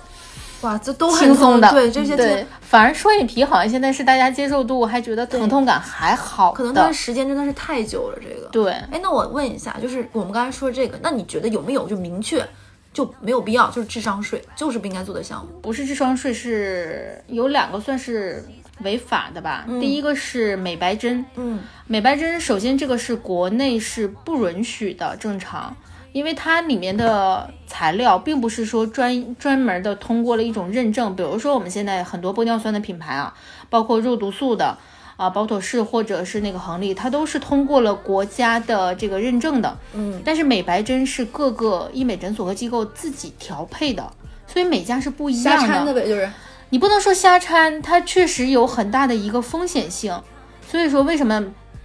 [0.65, 1.69] 哇，这都很轻松的。
[1.71, 8.17] 对，这些对，反而双眼皮好像现在是大家接受度还觉得疼痛感还好，可能它的时间真的是太久了。
[8.19, 8.71] 这个，对。
[8.71, 12.43] 哎，那我问一下，就是我们刚才说这个，那你觉得有没有就明确
[12.91, 15.59] 就没有必要，就是智商税，就是不应该做的项目？
[15.61, 18.43] 不是智商税，是有两个算是
[18.79, 19.65] 违法的吧？
[19.79, 25.75] 第一个是美白针，嗯，美白针首先这个是国内是不允许的，正常。
[26.15, 33.33] 因为它里面的材料并不是说专专门的通过了一种认证，比如说我们现在很多玻尿酸的品牌啊，
[33.69, 34.77] 包括肉毒素的
[35.17, 39.77] 啊、宝妥适或者是那个恒力，它都是通过了国家的这个认证的。
[39.93, 44.09] 嗯，但是美白针是各个医美诊所和机构自己调配的，
[44.47, 46.31] 所以每家是不一样的瞎样掺的呗，就是
[46.69, 50.17] 你不能说瞎掺，它确实有很大的一个风险性。
[50.65, 51.43] 所以说，为什么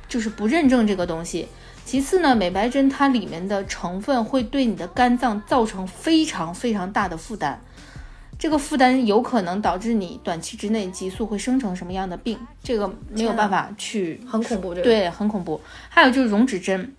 [0.09, 1.49] 就是不认证这个东西？
[1.85, 7.59] 其次呢，美白针它里面的成分会对你的肝脏造成非常非常大的负担，
[8.39, 15.61] 这个负担有可能导致你短期之内激素会生成什么样的病，这个没有办法去很恐怖，对，很恐怖。
[15.89, 16.95] 还有就是溶脂针，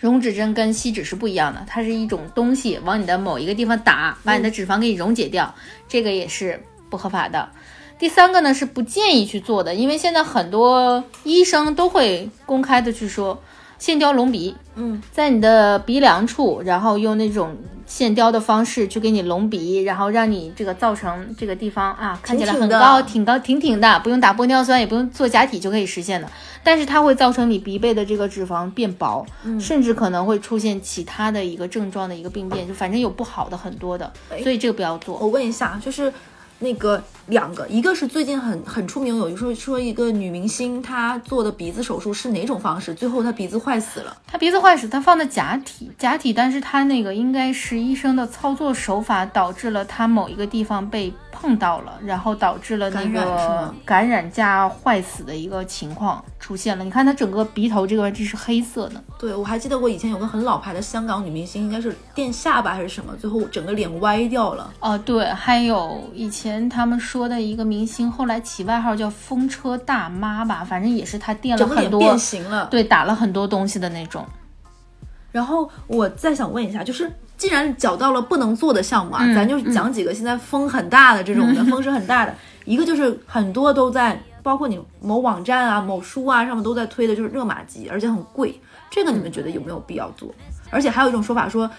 [0.00, 5.54] 溶脂针跟吸脂是不一样的，它是一种东西往你的某一个地方打，把你的脂肪给你溶解掉，
[5.86, 7.50] 这个也是不合法的。
[7.98, 13.40] 第三个呢是不建议去做的，因为现在很多医生都会公开的去说，
[13.82, 26.28] 线雕隆鼻，嗯，在你的鼻梁处，然后用那种线雕的方式去给你隆鼻，然后让你这个造成这个地方啊看起来很高、挺高、挺挺的，不用打玻尿酸，也不用做假体就可以实现的。
[26.62, 29.26] 但是它会造成你鼻背的这个脂肪变薄，
[29.58, 34.12] 甚至可能会出现其他的一个症状的一个病变，就反正有不好的很多的，
[34.44, 35.18] 所以这个不要做。
[35.18, 36.12] 我问一下，就是
[36.60, 44.16] 那个两个，一个是最近很很出名，有一说说一个女明星她做的鼻子手术是哪种方式，最后她鼻子坏死了。
[44.26, 56.84] 她鼻子坏死，她放的假体，假体，但是她那个应该是医生的操作手法导致了她某一个地方被碰到了，然后导致了那个感染加坏死的一个情况出现了。
[56.84, 64.72] 你看她整个鼻头这个位置是黑色的，对，我还记得我以前有个很老牌的香港女明星，应该是垫下巴还是什么，最后整个脸歪掉了。
[64.80, 72.66] 哦，对，还有以前他们说的一个明星，后来起外号叫风车大妈吧，反正也是他垫了很多，变形了。
[72.66, 74.24] 对，打了很多东西的那种。
[75.30, 82.34] 然后我再想问一下，就是既然找到了不能做的项目啊，嗯咱就讲几个现在风很大的这种的，风声很大的。
[82.66, 88.60] 一个就是很多都在，包括你某网站啊、某书啊上面都在推的，就是热玛吉，而且很贵。
[88.90, 90.28] 这个你们觉得有没有必要做？
[90.70, 91.70] 而且还有一种说法说，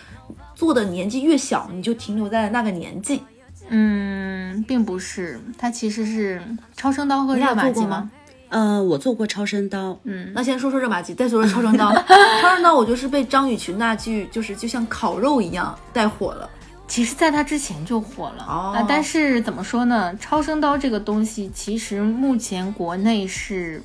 [0.55, 3.21] 做的年纪越小，你就停留在那个年纪。
[3.69, 6.41] 嗯，并不是，它其实是
[6.75, 8.09] 超声刀和热玛吉吗？
[8.49, 11.91] 呃，我做过超声刀，嗯，那先说说热玛吉，再说说超声刀。
[12.39, 16.47] 超声刀我就是被张雨绮那句就是就像烤肉一样带火了。
[16.87, 20.15] 其实，在它之前就火了哦啊、但是怎么说呢？
[20.17, 23.81] 超声刀这个东西，其实目前国内是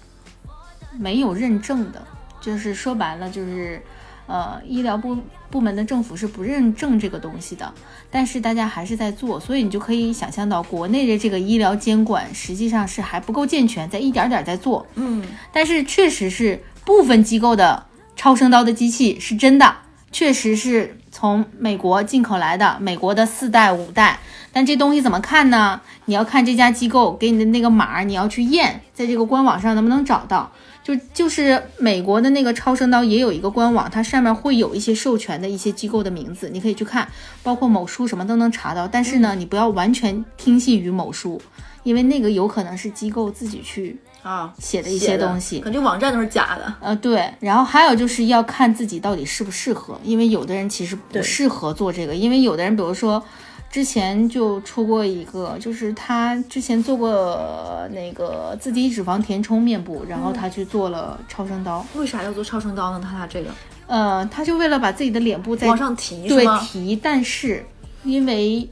[0.98, 2.02] 没有认证的，
[2.40, 3.80] 就是说白了，就是
[4.28, 5.16] 呃，医疗部
[5.50, 7.72] 部门的政府是不认证这个东西的。
[8.10, 14.86] 但是大家还是在做，所以你就可以想象到，国内的这个医疗监管实际上是还不够健全，在一点点在做。
[14.94, 19.74] 嗯，但是确实是部分机构的超声刀的机器是真的，
[20.12, 24.20] 确实是从美国进口来的，美国的四代五代。
[24.50, 25.80] 但这东西怎么看呢？
[26.06, 30.50] 你要看这家机构给你的那个码，你要去验，在这个官网上能不能找到。
[30.88, 37.06] 就就是美国的那个超声刀也有一个官网，它上面会有一些授权的一些机构的名字，你可以去看，
[37.42, 38.88] 包括某书什么都能查到。
[38.88, 41.38] 但是呢，你不要完全听信于某书，
[41.82, 45.60] 因为那个有可能是机构自己去啊，写的一些东西。
[45.60, 46.74] 可能网站都是假的。
[46.80, 53.22] 呃，对，然后还有就是要看自己到底适不适合，因为有的人其实不适合做这个，因为有的人，比如说
[53.70, 63.00] 之前就出过一个，就是他之前做过那个自体脂肪填充面部，然后他去做了超声刀，为啥要做超声刀呢？
[63.04, 63.50] 他俩这个
[63.86, 66.46] 呃，他就为了把自己的脸部再往上提对？
[66.60, 67.64] 提，但是
[68.04, 68.68] 因为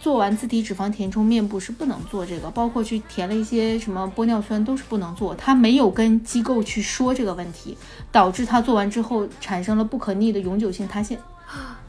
[0.00, 7.76] 做完自体脂肪填充面部是不能做这个，包括去填了一些什么玻尿酸都是不能做，他没有跟机构去说这个问题，
[8.12, 11.18] 导致他做完之后产生了不可逆的永久性塌陷。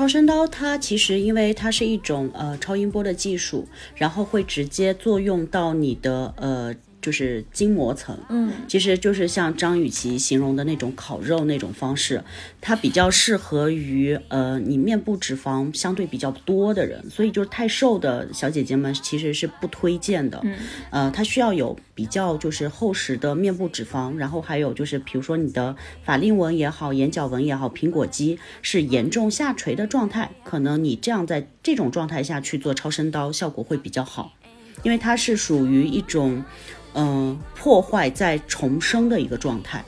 [0.00, 12.22] 超声刀它其实因为它是一种呃超音波的技术，然后会直接作用到你的呃就是筋膜层，嗯，其实就是像张雨绮形容的那种烤肉那种方式，
[12.60, 20.40] 它比较适合于呃你面部脂肪相对比较多的人，所以就是太瘦的小姐姐们其实是不推荐的。
[20.44, 20.56] 嗯，
[20.90, 34.34] 呃，它需要有比较就是厚实的面部脂肪，然后还有就是比如说你的法令纹也好，眼角纹也好，苹果肌是严重下垂的状态，可能你这样在这种状态下去做超声刀效果会比较好，
[34.82, 36.44] 因为它是属于一种。
[36.94, 39.84] 嗯、破坏再重生的一个状态，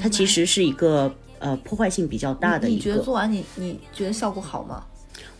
[0.00, 3.02] 它其实是一个呃破坏性比较大的一个你觉得。
[3.02, 4.84] 做完你你觉得效果好吗？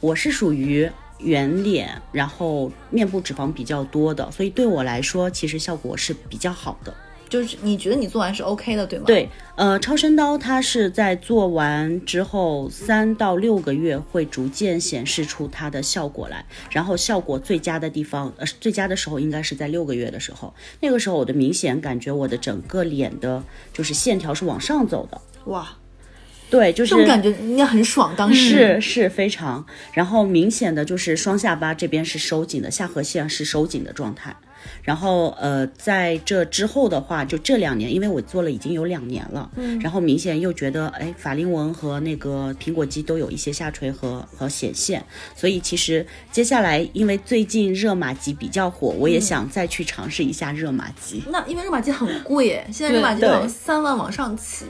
[0.00, 6.94] 我是属于圆脸，然后面部脂肪比较多的，所以对我来说其实效果是比较好的。
[7.34, 23.42] 就是你觉得你做完是 OK 的，对吗？，对，呃，超声刀它是在做完之后三到六个月会逐渐显示出它的效果来，然后效果最佳的地方，呃，最佳的时候应该是在六个月的时候，那个时候我的明显感觉我的整个脸的
[23.72, 25.76] 就是线条是往上走的，哇，
[26.48, 34.36] 对，就是这种感觉应该很爽，当时是是非常，然后明显的就是双下巴这边是收紧的，下颌线是收紧的状态。
[34.82, 51.22] 然后呃，在这之后的话，就这两年，因为我做了已经有两年了，嗯，然后明显又觉得，哎，法令纹和那个苹果肌都有一些下垂和和显现，所以其实接下来，因为最近热玛吉比较火，我也想再去尝试一下热玛吉。
[51.28, 53.28] 那因为热玛吉很贵哎，现在热玛吉对。
[53.30, 54.66] 好像三万往上起，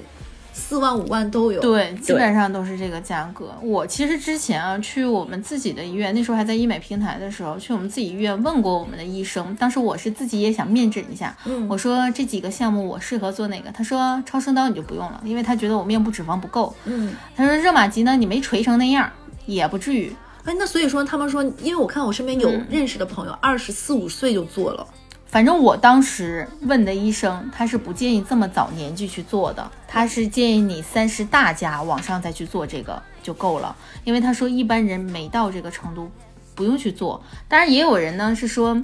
[0.55, 3.53] 四万五万都有。，对，基本上都是这个价格。
[3.61, 9.55] 我其实之前啊，去我们自己的医院，那时候还在医美平台的时候，去我们自己医院问过我们的医生。
[9.57, 13.71] 当时我是自己也想面诊一下，嗯我说这几个项目我适合做哪个？
[13.73, 16.75] 他说超声刀你就不用了，因为他觉得我面部脂肪不够。
[16.85, 19.11] 嗯，他说热玛吉呢，你没垂成那样
[19.47, 20.14] 也不至于。
[20.45, 24.87] 哎，那所以说他们说，因为我看我身边有认识的朋友，二十四五岁就做了，
[25.35, 36.09] 反正我当时问的医生，他是不建议这么早年纪去做的，他是建议你三十大加往上再去做这个就够了，因为他说一般人没到这个程度，
[36.55, 37.20] 不用去做。
[37.49, 38.81] 当然也有人呢是说，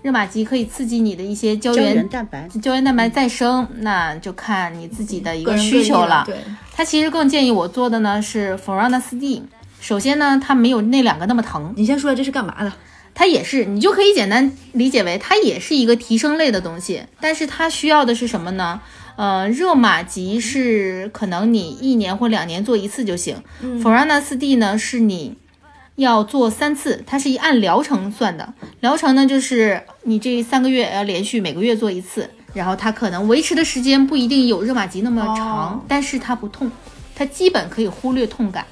[0.00, 6.22] 热玛吉可以刺激你的一些胶胶原原蛋白，胶原蛋白再生，那就看你自己的一个需求了。
[6.24, 6.38] 对，
[6.72, 9.42] 他其实更建议我做的呢是 Forana 四 D，
[9.82, 12.72] 首先呢它没有那两个那么疼，你先说下这是干嘛的？
[13.20, 18.80] 它也是，你就可以简单理解为它也是一个提升类的东西，但是它需要的是什么呢？
[19.16, 25.36] 呃，热玛吉是可能你一年或两年做一次就行、f o r a n a 四 D 呢是你
[25.96, 28.54] 要做三次，它是一按疗程算的。
[28.80, 36.72] 疗程呢就是你这三个月要连续每个月做一次，然后它可能维持的时间不一定有热玛吉那么长，哦但是它不痛，
[37.14, 38.64] 它基本可以忽略痛感。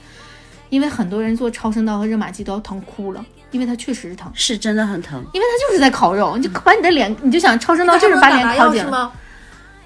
[0.70, 4.30] 因为很多人做超声刀和热玛吉都要疼哭了，因为它确实是疼。
[4.34, 5.18] 是真的很疼。
[5.32, 9.12] 因为它就是在烤肉，你就把你的脸，你就想超声刀就是把脸烤紧了。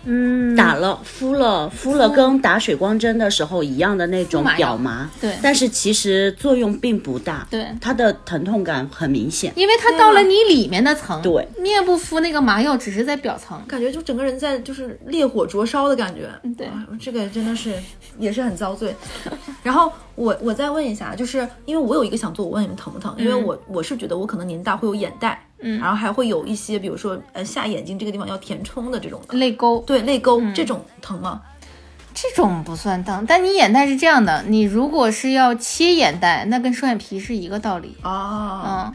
[0.04, 9.52] 嗯，打了敷了敷了，跟打水光针的时候一样的那种表麻，对但是其实作用并不大，对它的疼痛感很明显。
[9.54, 13.60] 因为它到了你里面的层，对，面部敷那个麻药只是在表层。
[13.68, 16.28] 感觉就整个人在就是烈火灼烧的感觉。
[16.56, 16.68] 对
[17.00, 17.74] 这个真的是
[18.18, 18.94] 也是很遭罪。
[19.62, 23.14] 然后我我再问一下，就是因为我有一个想做，我问你们疼不疼？
[23.18, 31.40] 因为我我是觉得我可能年纪大会有眼袋，嗯，然后还会有一些比如说呃下眼睛这个地方要填充的这种的，泪沟对泪沟、这种疼吗？
[32.14, 37.96] 这种不算疼，但你眼袋是这样的，你如果是要切眼袋，那跟双眼皮是一个道理。
[38.02, 38.94] 啊，嗯，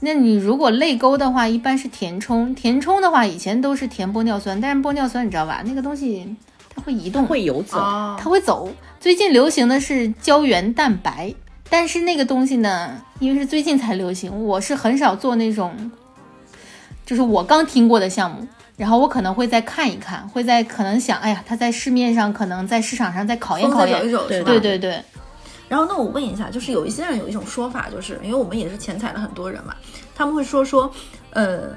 [0.00, 2.52] 那你如果泪沟的话，一般是填充。
[2.56, 6.34] 填充的话，以前都是填玻尿酸，但是玻尿酸你知道吧，那个东西
[6.74, 8.68] 它会移动，会游走，啊它会走。
[8.98, 11.32] 最近流行的是胶原蛋白，
[11.70, 15.92] 但是那个东西呢，因为是最近才流行，我是很少做那种，
[17.06, 18.46] 就是我刚听过的项目。
[18.76, 23.98] 然后我可能会再看一看，会在可能想，哎呀，它在市面上可能在市场上再考验考验。
[24.42, 24.44] 对？
[24.44, 25.02] 对对对，
[25.66, 29.74] 然后那我问一下，就是有一些人有一种说法，就是因为我们也是钱财了很多人嘛，
[30.14, 30.92] 他们会说说，
[31.30, 31.70] 呃，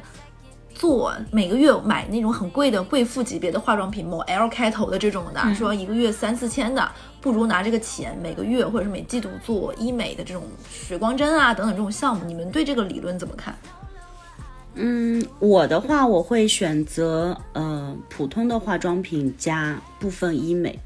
[0.75, 13.55] 做每个月买那种很贵的贵妇级别的化妆品，某 L 开头的这种的，说一个月三四千的，不如拿这个钱每个月或者是每季度做医美的这种水光针啊等等这种项目，你们对这个理论怎么看？
[14.75, 20.79] 嗯，我的话我会选择呃普通的化妆品加部分医美，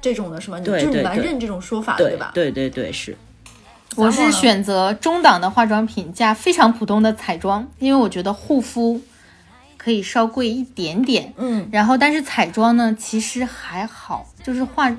[0.00, 0.58] 这种的是吗？
[0.58, 2.30] 你就是对对对蛮认这种说法的，对吧？
[2.34, 3.16] 对对对是。
[3.96, 9.00] 我是选择中档的化妆品加非常普通的彩妆，因为我觉得护肤
[9.76, 14.94] 可以稍贵一点点，嗯，然后但是彩妆呢其实还好，就是化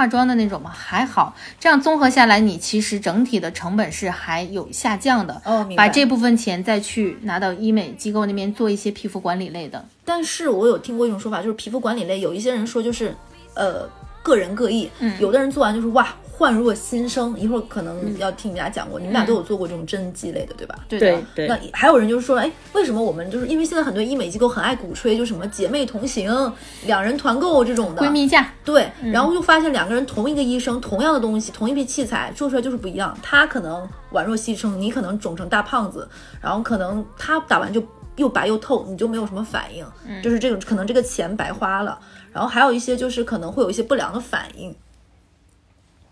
[0.00, 5.42] 化妆的那种嘛还好，这样综合下来，你其实整体的成本是还有下降的。
[5.44, 5.86] 哦，明白。
[5.86, 13.14] 把这部分钱再去拿到医美机构那边做一些皮肤管理类的，但是我有听过一种说法，就是皮肤管理类，有一些人说就是，
[13.52, 13.86] 呃，
[14.22, 16.08] 个人各异，嗯，有的人做完就是哇，
[16.40, 17.38] 焕若新生。
[17.38, 20.74] 一会儿可能要听你们俩讲过，你们俩都有做过这种针剂类的，对吧？
[20.88, 26.52] 对的对对那还有人就是说，哎，为什么我们就是因为现在很多医美机构很爱鼓吹，就什么姐妹同行、
[26.86, 28.50] 两人团购这种的闺蜜价。
[28.64, 33.14] 对，然后就发现两个人同一个医生，同样的东西，同一批器材做出来就是不一样。
[33.22, 36.08] 他可能宛若新生，你可能肿成大胖子，
[36.40, 37.82] 然后可能他打完就
[38.16, 39.84] 又白又透，你就没有什么反应，
[40.22, 41.98] 就是这种可能这个钱白花了。
[42.32, 44.72] 然后还有一些就是可能会有一些不良的反应，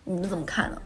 [0.08, 0.80] 你们怎么看呢？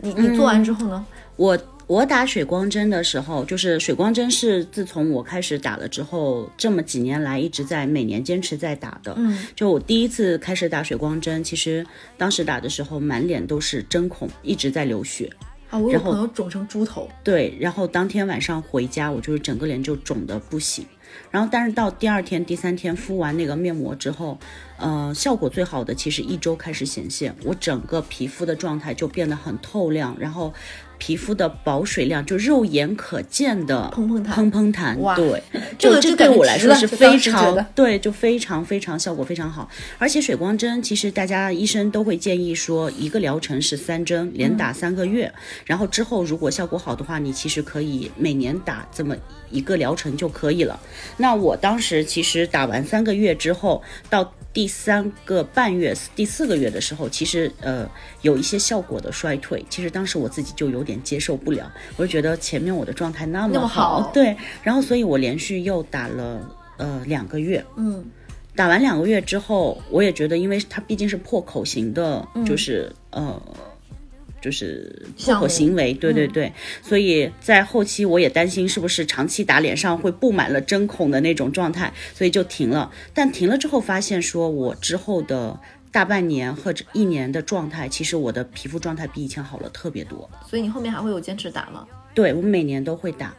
[0.00, 1.04] 你你做完之后呢？
[1.34, 1.58] 我
[1.88, 9.12] 我打水光针的时候，就是水光针是自从我开始打了之后，这么几年来一直在每年坚持在打的。
[9.16, 11.84] 嗯，就我第一次开始打水光针，其实
[12.16, 15.28] 当时打的时候满脸都是针孔，一直在流血。
[15.70, 17.08] 啊，我有朋友肿成猪头。
[17.24, 20.86] 对，然后当天晚上回家，我就是整个脸就肿的不行。
[21.30, 24.38] 然后，但是到第二天、第三天敷完那个面膜之后，
[24.78, 30.52] 呃，效果最好的其实一周开始显现，我整个皮肤的状态就变得很透亮，然后。
[30.98, 35.42] 皮肤的保水量就肉眼可见的砰砰弹，砰砰弹，对，
[35.78, 39.68] 这个这对我来说是非常对，就非常非常效果非常好。
[39.98, 45.32] 而且水光针其实大家医生都会建议说，一个疗程是三针，连打三个月，
[45.64, 49.16] 然后之后如果效果好的话，你其实可以每年打这么
[49.50, 50.78] 一个疗程就可以了。
[51.16, 54.32] 那我当时其实打完三个月之后到。
[54.58, 57.88] 第三个半月、第四个月的时候，其实呃
[58.22, 59.64] 有一些效果的衰退。
[59.70, 66.40] 其实当时我自己就有点接受不了，我就觉得前面我的状态那么好，对，然后所以我连续又打了
[66.76, 68.04] 呃两个月，嗯，
[68.56, 73.40] 打完两个月之后，我也觉得，因为它毕竟是破口型的，就是呃。
[74.40, 82.90] 就是破口行为，对对对，所以在后期我也担心是不是长期打脸上会布满了针孔的那种状态，所以就停了。
[83.12, 85.58] 但停了之后发现，说我之后的
[85.90, 90.28] 大半年或者一年的状态，其实我的皮肤状态比以前好了特别多。
[90.48, 91.86] 所以你后面还会有坚持打吗？
[92.14, 93.34] 对我每年都会打，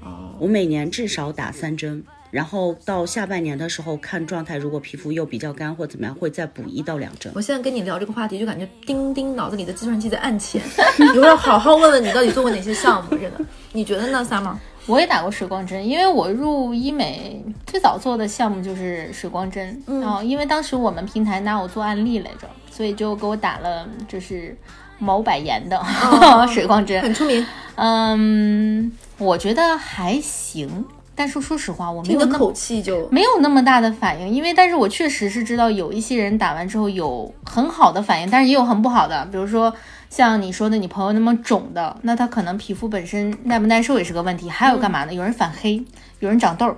[0.00, 2.02] 哦，我每年至少打三针。
[2.32, 7.30] 然后到下半年的时候看状态，如果皮肤又比较干或怎么样，会再补一到两针。
[7.36, 10.62] 我现在跟你聊这个话题，就感觉钉钉脑子里的计算机在按钱。
[11.14, 13.40] 你要好好问问你到底做过哪些项目，真的？
[13.72, 14.56] 你觉得呢，Summer？
[14.86, 19.80] 我也打过水光针，因为我入医美最早做的项目就是水光针。
[19.86, 24.56] 嗯，因为当时我们平台拿我做案例来着，所以就给我打了就是
[24.98, 25.80] 毛百颜的
[26.52, 27.46] 水光针，很出名。
[27.76, 30.84] 嗯，我觉得还行。
[31.22, 39.72] 但是说实话，我没有那口气就没有那么大的反应，因为但是我确实是知道有一些人打完之后有很好的反应，但是也有很不好的，比如说
[40.10, 44.50] 像你说的你朋友那么肿的，那他可能皮肤本身耐不耐受也是个问题。
[44.50, 45.14] 还有干嘛呢？
[45.14, 45.80] 有人反黑，
[46.18, 46.76] 有人长痘，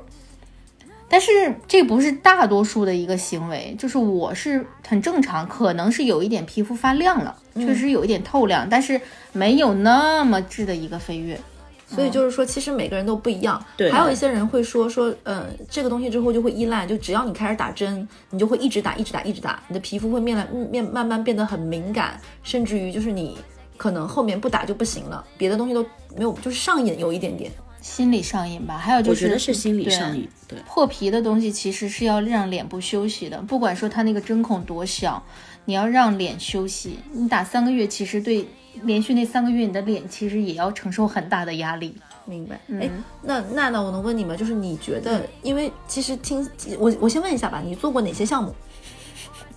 [1.09, 9.01] 但是这不是大多数的一个行为，就是我是很正常，可能是有一点皮肤发亮了，确实有一点透亮，但是
[9.33, 11.41] 没有那么质的一个飞跃。
[11.87, 13.63] 所以就是说，其实每个人都不一样。
[13.77, 23.37] 对，还有一些人会说说，嗯，这个东西之后就会依赖，就只要你开始打针，你就会一直打，一直打，一直打，你的皮肤会面来面慢慢变得很敏感，甚至于就是你
[23.77, 25.83] 可能后面不打就不行了，别的东西都
[26.17, 28.79] 没有，就是上瘾有一点点，心理上瘾吧。
[28.79, 30.29] 还有就是，我觉得是心理上瘾。
[30.49, 35.23] 对，破皮的东西其实是要让脸部休息的，不管说它那个针孔多小，
[35.67, 36.99] 你要让脸休息。
[37.13, 38.49] 你打三个月，其实对。
[38.83, 41.97] 连续那三个月，你的脸其实也要承受很大的压力。
[42.27, 42.59] 明白？
[42.81, 42.91] 哎，
[43.23, 44.35] 那娜娜，我能问你吗？
[44.37, 46.49] 就是你觉得，因为其实听
[46.79, 48.55] 我，我先问一下吧，你做过哪些项目？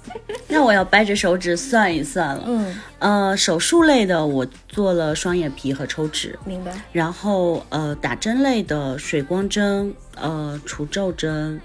[0.48, 2.44] 那我要掰着手指算一算了。
[2.46, 6.38] 嗯，呃，手术类的我做了双眼皮和抽脂。
[6.46, 6.72] 明白。
[6.92, 11.60] 然后呃，打针类的水光针、呃，除皱针、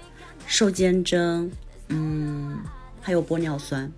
[0.45, 1.49] 瘦肩针，
[1.87, 2.59] 嗯，
[3.01, 3.89] 还有玻尿酸。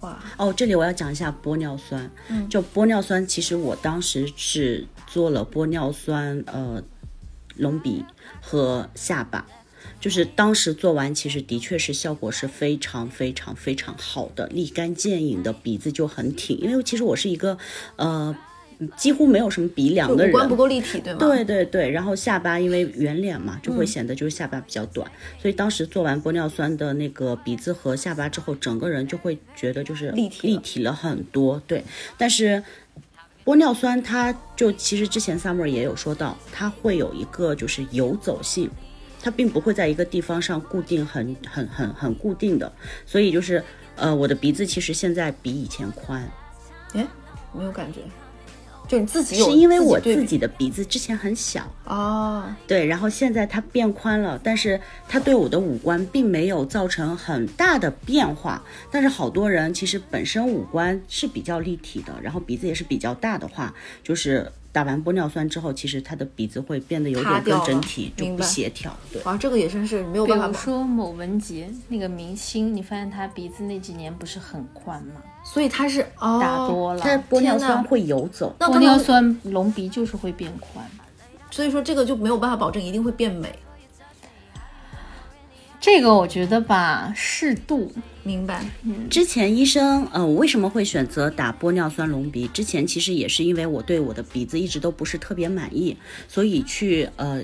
[0.00, 2.10] 哇哦，这里我要讲一下玻尿酸。
[2.28, 6.82] 嗯，就玻尿酸，其实我当时是做了玻尿酸，呃，
[7.56, 8.04] 隆鼻
[8.40, 9.46] 和下巴，
[10.00, 16.58] 就是当时做完，其实的确是效果是非常非常非常好的，立竿见影的鼻子就很挺。
[16.58, 17.58] 因为其实我是一个，
[17.96, 18.36] 呃。
[18.96, 21.18] 几乎没有什么鼻梁的人，五官不够立体，对吗？
[21.18, 31.60] 对对对，然后下巴因为圆脸嘛，就会显得就是下巴比较短，所以当时做完玻尿酸的那个鼻子和下巴之后，整个人就会觉得就是立体立体了很多。
[31.66, 31.84] 对，
[32.16, 32.62] 但是
[33.44, 38.70] 玻尿酸它就其实之前 summer 也有说到，它会有一个就是游走性，
[39.20, 42.72] 它并不会在一个地方上固定很很很很固定的，
[43.04, 43.62] 所以就是
[43.96, 46.26] 呃我的鼻子其实现在比以前宽，
[46.94, 47.06] 哎，
[47.52, 48.00] 没有感觉。
[48.90, 58.60] 就你自己是因为我自己的鼻子之前很小哦，对，然后现在它变宽了，但是它对我的五官并没有造成很大的变化。
[58.90, 63.72] 但是好多人其实本身五官是比较立体的，然后鼻子也是比较大的话，
[64.02, 64.50] 就是。
[64.72, 68.96] 打完玻尿酸之后，其实他的鼻子会变得有点跟整体就不协调。
[69.12, 70.46] 对，啊，这个也真是没有办法。
[70.46, 75.20] 比如说某文杰那个明星，你发现他鼻子那几年不是很宽吗？
[75.44, 80.84] 所以他是打多了，他玻尿酸会游走，玻尿酸隆鼻就是会变宽。
[81.50, 83.52] 所以说这个就没有办法保证一定会变美。
[85.80, 87.90] 这个我觉得吧，适度。
[88.22, 88.62] 明白。
[89.08, 92.46] 之前医生，呃，我为什么会选择打玻尿酸隆鼻？
[92.48, 95.96] 之前其实也是因为我对我的鼻子一直都不是特别满意，
[96.28, 97.42] 所以去呃。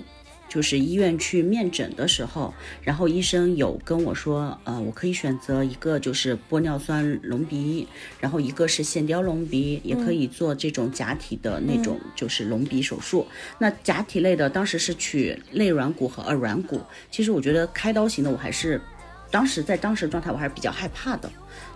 [0.57, 7.87] 就是医院去面诊的时候，然后医生有跟我说，呃，我可以选择一个就是玻尿酸隆鼻，
[8.19, 13.27] 然后一个是线雕隆鼻，也可以做这种假体的那种就是隆鼻手术。
[13.59, 16.81] 那假体类的当时是取肋软骨和耳软骨，
[17.11, 18.81] 其实我觉得开刀型的我还是
[19.31, 21.31] 当时在当时状态我还是比较害怕的，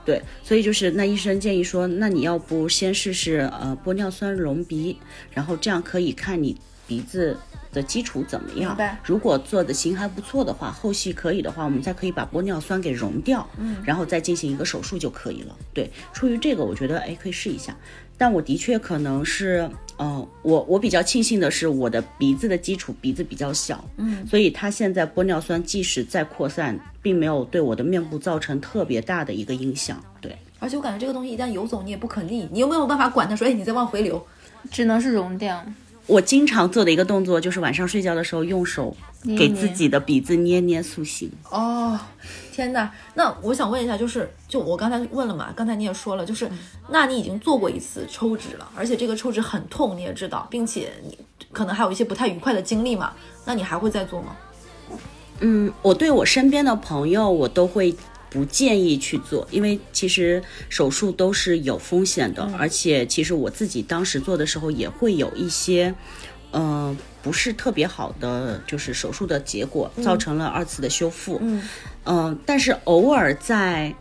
[0.07, 4.97] 对，所以就是那医生建议说，那你要不先试试呃玻尿酸隆鼻，
[5.33, 6.57] 然后这样可以看你
[6.87, 7.37] 鼻子。
[7.73, 8.77] 的基础怎么样？
[9.05, 15.57] 如果做的型还不错的话，后续可以的话，我们再可以把玻尿酸给溶掉，嗯，然后再进行一个手术就可以了。
[15.73, 17.77] 对，出于这个，我觉得哎可以试一下。
[18.19, 29.99] 但我的确可能是，呃，我我比较庆幸的是，我的鼻子的基础鼻子比较小，嗯，所以它现在玻尿酸即使再扩散，并没有对我的面部造成特别大的一个影响。
[30.21, 33.35] 对，而且我感觉这个东西一旦游走，你也不可逆，你又没有办法管它？
[33.35, 34.23] 说哎，你再往回流，
[34.71, 35.65] 只能是溶掉。
[36.11, 38.97] 我经常做的一个动作就是晚上睡觉的时候用手
[39.39, 41.31] 给自己的鼻子捏捏塑形。
[41.49, 41.97] 哦，
[42.53, 42.91] 天哪！
[43.15, 46.51] 那我想问一下，就是就我刚才问了嘛，刚才你也说了，就是
[46.89, 51.17] 那你已经做过一次抽脂了，而且这个抽脂很痛，你也知道，并且你
[51.53, 53.13] 可能还有一些不太愉快的经历嘛，
[53.45, 54.37] 那你还会再做吗？
[55.39, 57.95] 嗯，我对我身边的朋友，我都会。
[58.31, 65.95] 不建议去做，因为其实手术都是有风险的，而且其实我自己当时做的时候也会有一些，
[66.53, 71.39] 嗯，不是特别好的，就是手术的结果，造成了二次的修复。
[71.43, 71.63] 嗯，
[72.05, 73.95] 嗯，但是偶尔在。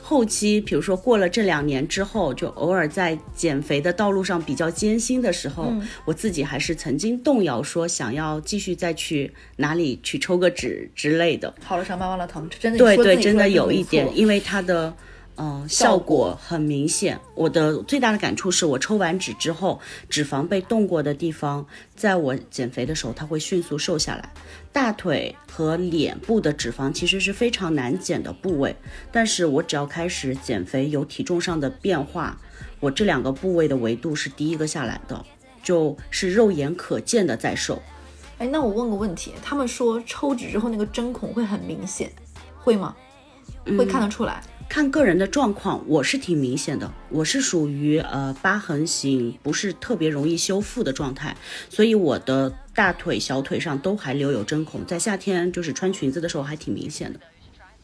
[0.00, 5.72] 后期，比如说过了这两年之后，就偶尔在减肥的道路上比较艰辛的时候，
[6.04, 11.52] 我自己还是曾经动摇，说想要继续再去哪里去抽个脂之类的。
[11.64, 14.94] 好了伤疤忘了疼，真的对对，真的有一点，因为它的。
[15.36, 17.18] 嗯，效果很明显。
[17.34, 21.66] 我的最大的感触是我抽完脂之后，脂肪被动过的地方，
[21.96, 24.30] 在我减肥的时候，它会迅速瘦下来。
[24.72, 28.76] 大腿和脸部的脂肪其实是非常难减的部位，
[29.10, 32.38] 但是我只要开始减肥，有体重上的变化，
[32.78, 35.24] 我这两个部位的维度是第一个下来的，
[35.62, 37.80] 就是肉眼可见的在瘦。
[38.38, 42.12] 哎，那我问个问题，他们说抽脂之后那个针孔会很明显，
[42.58, 42.94] 会吗？
[43.78, 44.42] 会看得出来？
[44.72, 51.36] 看个人的状况，我是挺明显的，我是属于呃疤痕型，不是特别容易修复的状态，
[51.68, 57.20] 所以我的大腿、小腿上都还留有针孔，在夏天就是穿裙子的时候还挺明显的。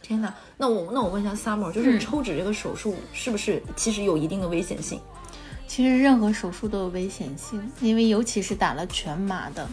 [0.00, 4.98] 天哪，那我那我问一下 Summer，就是抽脂这个手术是不是其实有一定的危险性？
[5.66, 9.68] 其实任何手术都有危险性，因为尤其是打了全麻的。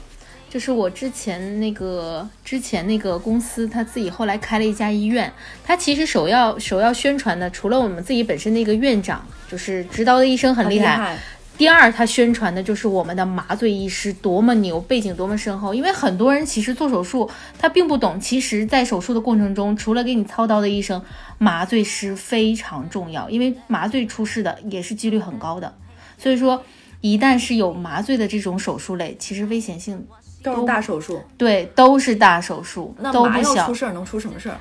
[0.55, 5.29] 就是我之前那个之前那个公司，他自己后来开了一家医院。
[5.65, 11.17] 他其实首要首要宣传的，除了我们自己本身那个院长，就是指导的医生很厉害。
[11.57, 15.73] 第二，他宣传的就是我们的麻醉医师多么牛，背景多么深厚。
[15.73, 17.29] 因为很多人其实做手术
[17.59, 21.03] 他并不懂，其实在手术的过程中，除了给你操刀的医生，
[21.37, 25.75] 麻醉师非常重要，因为麻醉出事的也是几率很高的。
[26.17, 26.63] 所以说，
[27.01, 30.07] 一旦是有麻醉的这种手术类，其实危险性。
[30.53, 32.93] 都是大手术，对，都是大手术。
[32.99, 34.57] 那麻药出事儿能出什么事儿？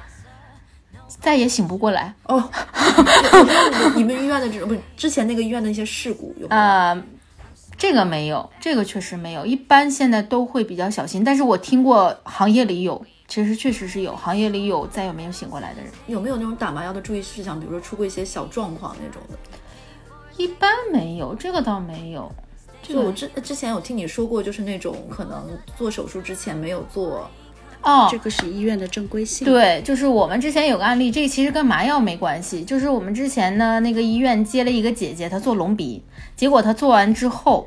[1.20, 2.50] 再也醒不过来哦。
[3.94, 6.96] 你们医院的这种不，之前那个医院的一些事故有啊？
[7.76, 9.44] 这个没有，这个确实没有。
[9.44, 15.90] 一般现在都会比较小心，但是我听过行业里有，其实确实是有行业里有再也没有醒过来的人。
[16.06, 17.58] 有没有那种打麻药的注意事项？
[17.58, 19.38] 比如说出过一些小状况那种的？
[20.36, 22.30] 一般没有，这个倒没有。
[22.86, 27.28] 就我之之前有听你说过，就是那种可能做手术之前没有做，
[27.82, 29.46] 哦，这个是医院的正规性。
[29.46, 36.02] 对，就是我们之前有个案例，这个其实跟麻药没关系，就是我们之前呢那个医院接了一个姐姐，她做隆鼻，
[36.36, 37.66] 结果她做完之后，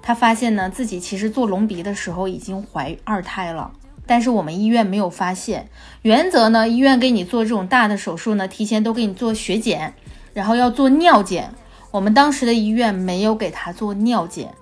[0.00, 3.70] 她发现呢自己其实做隆鼻的时候已经怀二胎了，
[4.06, 5.68] 但是我们医院没有发现。
[6.02, 9.94] 原则呢，医院给你做这种大的手术呢，提前都给你做血检，
[10.32, 11.50] 然后要做尿检。
[11.94, 14.52] 我们当时的医院没有给他做尿检，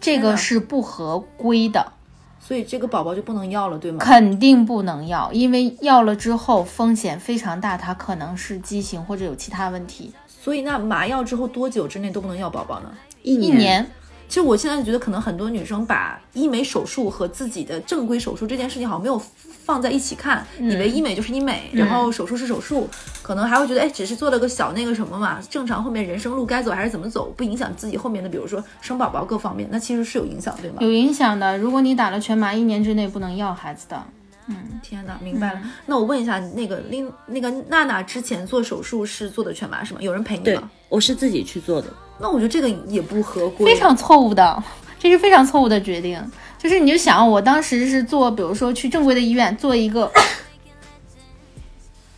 [0.00, 1.92] 这个是不合规的，
[2.40, 3.98] 所以这个宝宝就不能要了，对吗？
[4.00, 10.12] 肯定不能要，因为要了之后风险非常大，他可能是畸形或者有其他问题。
[10.26, 12.92] 所以那麻药之后多久之内都不能要宝宝呢？
[13.22, 13.88] 一年。
[14.26, 19.22] 其实我现在觉得，可能很多女生把医美手术和自己的正规手术这件事情好像没有
[19.64, 22.88] 放在一起看，以为医美就是医美，然后手术是手术，
[23.22, 30.76] 可能还会觉得，哎，只是做了个小那个什么嘛，正常后面人生路该走还是怎么走，不影响自己后面的，比如说生宝宝各方面，那其实是有影响，对吗？
[30.80, 31.56] 有影响的。
[31.58, 34.02] 如果你打了全麻，一年之内不能要孩子的。
[34.48, 35.62] 嗯，天哪，明白了。
[35.86, 40.00] 那我问一下，那个另那个娜娜之前做手术是做的全麻是吗？
[40.02, 41.86] 有人陪你对吗？，我是自己去做的。
[42.18, 44.62] 那我觉得这个也不合规，非常错误的，
[44.98, 46.20] 这是非常错误的决定。
[46.62, 50.08] 就是你就想，我当时是做，比如说去正规的医院做一个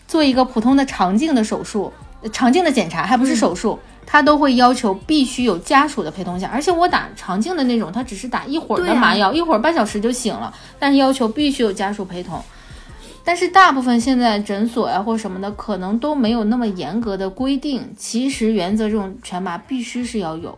[0.06, 1.90] 做一个普通的肠镜的手术，
[2.20, 3.78] 呃肠镜的检查，还不是手术。
[4.06, 12.40] 他都会要求必须有家属的陪同下，而且我打肠镜的那种，他只是打一会儿的麻药，一会儿半小时就醒了，但是要求必须有家属陪同。
[13.24, 17.94] 但是大部分现在诊所呀、或什么的，可能都没有那么严格的规定。
[17.96, 20.56] 其实原则这种全麻必须是要有，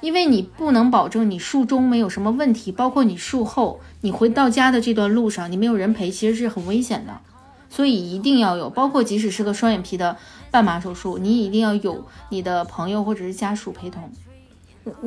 [0.00, 7.20] 因为你不能保证你术中没有什么问题，包括你术后你回到家的这段路上，你没有人陪，其实是很危险的。
[7.68, 10.16] 所以一定要有，包括即使是个双眼皮的
[10.50, 14.10] 半麻手术，你一定要有你的朋友或者是家属陪同。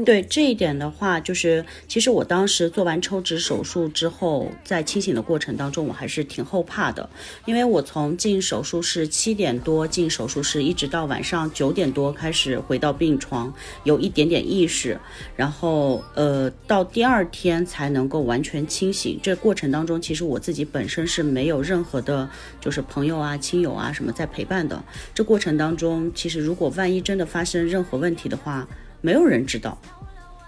[0.05, 7.09] 对这一点的话，就是其实我当时做完抽脂手术之后，在清醒的过程当中，我还是挺后怕的，
[7.45, 13.51] 因为我从进手术室七点多进手术室，一直到晚上九点多开始回到病床，
[13.83, 14.99] 有一点点意识，
[15.35, 19.19] 然后呃到第二天才能够完全清醒。
[19.23, 22.29] 这过程当中，其实我自己本身是没有任何的，
[22.61, 24.83] 就是朋友啊、亲友啊什么在陪伴的。
[25.15, 28.67] 这过程当中，其实如果万一真的发生任何问题的话，
[29.03, 29.77] 没有人知道，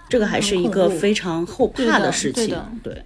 [0.08, 2.46] 这个还是一个非常后怕的事情。
[2.46, 3.02] 对的对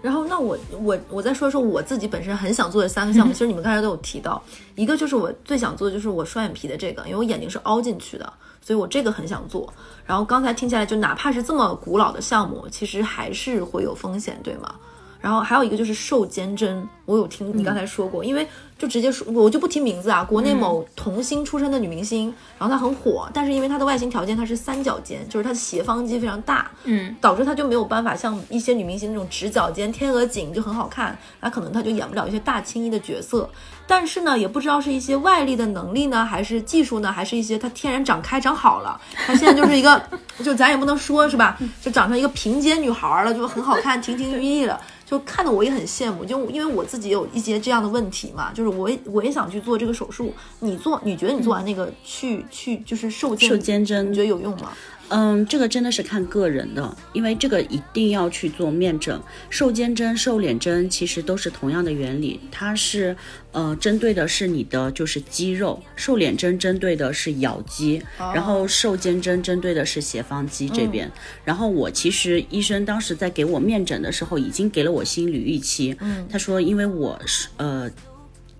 [0.00, 4.42] 然后，那我我我再说说我自己本身很想做的三个项目，其实你们刚才都有提到，
[4.74, 8.32] 一个就是我最想做的就是我双眼皮的这个，因为我眼睛是凹进去的，
[8.62, 9.70] 所以我这个很想做。
[10.06, 14.74] 然后刚才听下来，就哪怕是这么古老的项目，其实还是会有风险，对吗？
[15.20, 18.46] 然后还有一个就是瘦肩针，我有听你刚才说过，因为
[18.78, 20.22] 就直接说，我就不提名字啊。
[20.22, 33.48] 国内某童星出身的女明星，然后她很火，但是因为她的外形条件她是三角肩，就是她的斜方肌非常大，嗯，导致她就没有办法像一些女明星那种直角肩、天鹅颈就很好看，那可能她就演不了一些大青衣的角色。
[33.88, 40.02] 但是呢，也不知道是一些外力的能力呢，还是技术呢，还是一些她天然长开长好了，她现在就是一个，
[40.44, 44.78] 就咱也不能说是吧，就长成一个平肩女孩了，就很好看，亭亭玉立了。
[45.06, 50.34] 就看的我也很羡慕，就因为我自己有一些这样的问题嘛，就是我也我也想去做这个手术。
[50.58, 54.72] 你做，你觉得你做完那个去去就是瘦肩瘦肩针你觉得有用吗？
[55.08, 59.20] 嗯，这个真的是看个人的，因为这个一定要去做面诊。
[59.48, 63.16] 瘦肩针、瘦脸针其实都是同样的原理，它是
[63.52, 71.10] 呃针对的是你的就是肌肉，瘦脸针针对的是咬肌，然后瘦肩针针对的是斜方肌这边。
[71.44, 77.90] 然后我其实医生当时在给我面诊的时候，已经给了我心理预期，嗯，他说因为我是呃。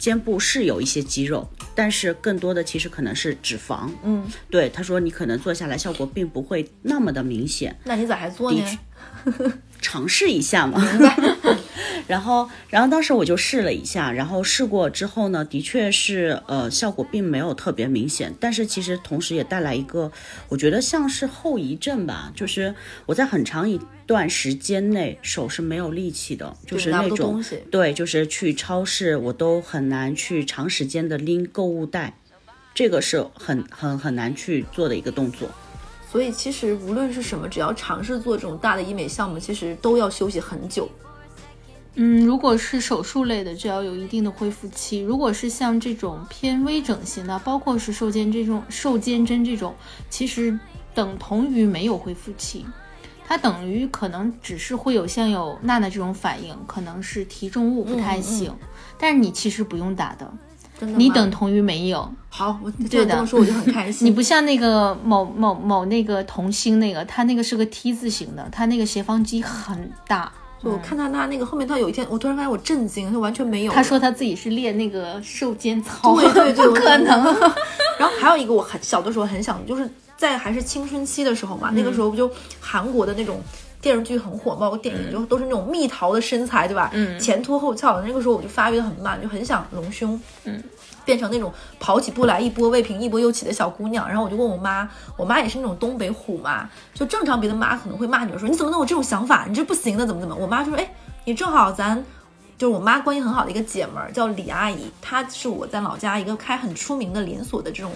[0.07, 3.91] 肩部是有一些肌肉，但是更多的其实可能是脂肪。
[4.05, 8.65] 嗯，对，他说你可能做下来效果并不会那么的明显，那你咋还做呢？
[9.81, 10.81] 尝试一下嘛。
[12.07, 20.11] 然后，然后当时我就试了一下，然后试过之后呢，的确是呃效果并没有特别明显，但是其实同时也带来一个
[20.49, 22.75] 我觉得像是后遗症吧，就是
[23.07, 32.17] 我在很长一段时间内手是没有力气的，就是那种东西对，就是去超市我都很难去长时间的拎购物袋，
[32.73, 35.49] 这个是很很很难去做的一个动作。
[36.09, 40.89] 所以其实无论是什么，只要尝试做这种大的医美项目，其实都要休息很久。
[41.99, 49.75] 嗯，如果是手术类的，就要有一定的恢复期；如果是像这种偏微整形的，包括是瘦肩这种瘦肩针这种，
[50.11, 50.59] 其实
[50.95, 52.65] 等同于没有恢复期。
[53.27, 58.55] 它等于可能只是会有像有娜娜这种反应，可能是提重物不太行，
[58.99, 60.31] 但是你其实不用打的，
[60.97, 62.09] 你等同于没有。
[62.29, 64.05] 好，我对的这么说我就很开心。
[64.07, 70.31] 你不像那个某某某那个童星那个，他那个是个 T 字形的，他那个斜方肌很大。
[70.67, 73.73] 就我看到他那那个后面，他有一天，我突然发现我震惊，他完全没有。
[73.73, 77.25] 他说他自己是练那个瘦肩操， 对对对，不可能。
[77.99, 83.41] 然后还有一个我很小的时候很想，就是在还是青春期的时候嘛，那个时候不就韩国的那种
[83.81, 86.91] 电视剧很火，包括电影就都是那种蜜桃的身材，对吧？
[86.93, 88.03] 嗯前凸后翘的。
[88.07, 90.21] 那个时候我就发育的很慢，就很想隆胸。
[90.45, 90.63] 嗯。
[91.07, 91.51] 变成那种
[91.81, 94.87] 跑起步来一波未平一波又起的小姑娘，然后我就问我妈，
[95.17, 100.35] 我妈也是那种东北虎嘛，就正常别的妈可能会骂女儿说你怎么能有这种想法，你这不行的，怎么怎么。
[100.35, 100.91] 我妈就说，哎，
[101.25, 102.05] 你正好咱
[102.59, 107.93] 就是我妈关系很好的一个姐们儿叫李阿姨，她是我在老家一个开很出名的连锁的这种。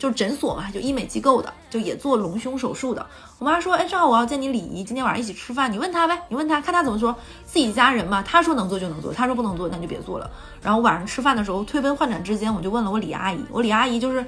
[0.00, 3.06] 就是诊所嘛，就医美机构的，就也做隆胸手术的。
[3.38, 7.14] 我妈说，哎，正好我要见你李姨，今天晚上一起吃饭，你问她呗，你问她看她怎么说。
[7.44, 10.30] 自己家人嘛，她说能做就能做，她说不能做那就别做了。
[10.62, 14.24] 然后晚上吃饭的时候，推杯换盏之间，我就问了我李阿姨，我李阿姨就是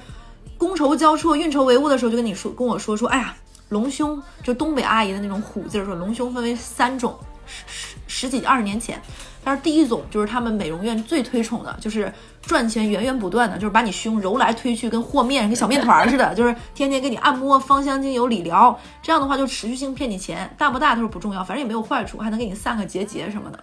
[0.59, 3.35] 觥筹交错、运筹帷幄的时候，就跟你说跟我说说，哎呀，
[3.71, 7.19] 隆胸就东北阿姨的那种虎劲儿，说隆胸分为三种。
[7.67, 9.03] 十十几二十年前，
[9.45, 23.59] 但是第一种就是他们美容院最推崇的，就是赚钱源源不断的，就是把你胸揉来推去，跟和面跟小面团似的，就是天天给你按摩、芳香精油、理疗，这样的话就持续性骗你钱，大不大他说不重要，反正也没有坏处，还能给你散个结节什么的。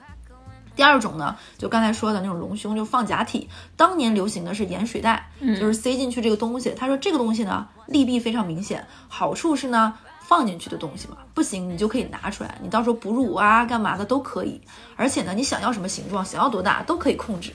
[0.75, 3.49] 第二种呢，就刚才说的那种隆胸，就放假体。
[3.75, 6.73] 当年流行的是盐水袋，就是塞进去这个东西。
[6.77, 9.93] 他说这个东西呢，利弊非常明显，好处是呢，
[10.29, 14.61] 放进去的东西嘛，不行你就可以拿出来，你到时候哺乳啊、干嘛的都可以。
[14.95, 17.51] 而且呢，你想要什么形状，想要多大都可以控制。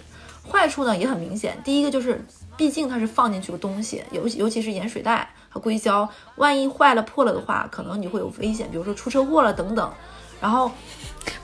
[0.51, 2.21] 坏处呢也很明显，第一个就是，
[2.57, 9.93] 毕竟它是放进去的东西，尤其尤其是盐水袋和硅胶，万一坏了破了的话，可能你会有危险，比如说出车祸了等等。
[10.41, 10.69] 然后。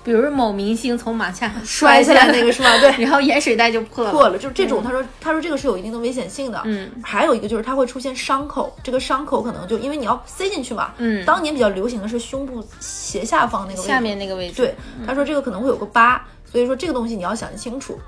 [0.02, 2.78] 比如某明星从马下 摔下来那个是吧？
[2.78, 4.10] 对，然后盐水袋就破了。
[4.10, 4.82] 破了，就是这种。
[4.82, 6.60] 他说，他说这个是有一定的危险性的。
[6.64, 10.92] 嗯，还有一个就是它会出现伤口，这个伤口可能就因为你要塞进去嘛。
[10.98, 14.54] 嗯，当年比较流行的是胸部斜下方那个位置，下面那个位置。
[14.56, 14.74] 对，
[15.06, 17.98] 他说这个可能会有个疤，所以说这个东西你要想清楚。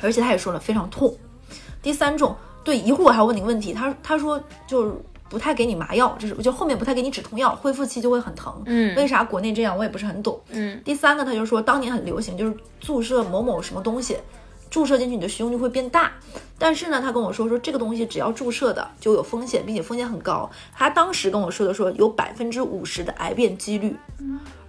[0.00, 1.14] 而且他也说了非常痛。
[1.82, 3.72] 第三种，对，一会儿我还要问你个问题。
[3.72, 4.92] 他他说就是。
[5.28, 8.62] 不太给你麻药，就是就后面不太给你止痛药，恢复期就会很疼。
[8.66, 10.40] 嗯，为啥国内这样我也不是很懂。
[10.50, 14.16] 嗯，第三个他就说当年很流行，就是注射某某什么东西，
[14.70, 16.12] 注射进去你的胸就会变大。
[16.58, 20.50] 但是呢，他跟我说说这个东西只要注射的就有风险，并且风险很高。
[20.74, 23.96] 他当时跟我说的说有百分之五十的癌变几率。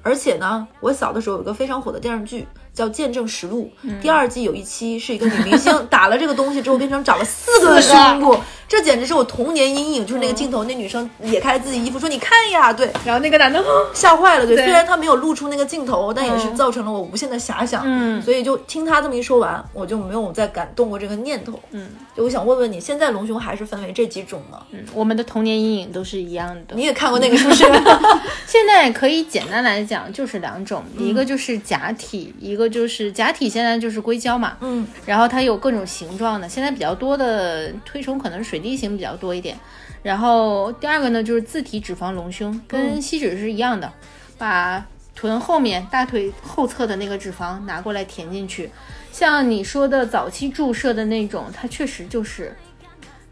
[0.02, 10.06] 而且呢，我小的时候有个非常火的电视剧叫《见证实录》，第二季有一期是一个女明星 打了这个东西之后变成长了四个胸部，这简直是我童年阴影。
[10.06, 13.64] 就是那个镜头，那女生裂开自己衣服说：“你看呀，对。”然后那个男的
[13.94, 14.56] 吓坏了，对。
[14.56, 17.84] 虽然他没有露出那个镜头，但也是造成了我无限的遐想。
[17.86, 21.60] 嗯，所以就听他这么一说完，我就没有再敢动过这个念头。
[21.72, 24.64] 嗯，就我想问问你，现在隆胸还是分为这几种吗？
[24.72, 26.76] 嗯，我们的童年阴影都是一样的。
[26.76, 27.64] 你也看过那个是不是？
[28.48, 33.48] 现在可以简单来讲，就是两种，一个就是假体，一个就是假体。
[33.48, 36.50] 现在就是硅胶嘛，嗯，然后它有各种形状的。
[36.50, 39.58] 现在比较多的推崇可能是水滴型比较多一点。
[40.02, 43.92] 然后第二个呢，就是自体脂肪隆胸，跟吸脂是一样的，
[44.38, 44.86] 把
[45.16, 48.70] 臀后面大腿后侧的那个脂肪拿过来填进去。
[49.12, 52.56] 像你说的早期注射的那种，它确实就是。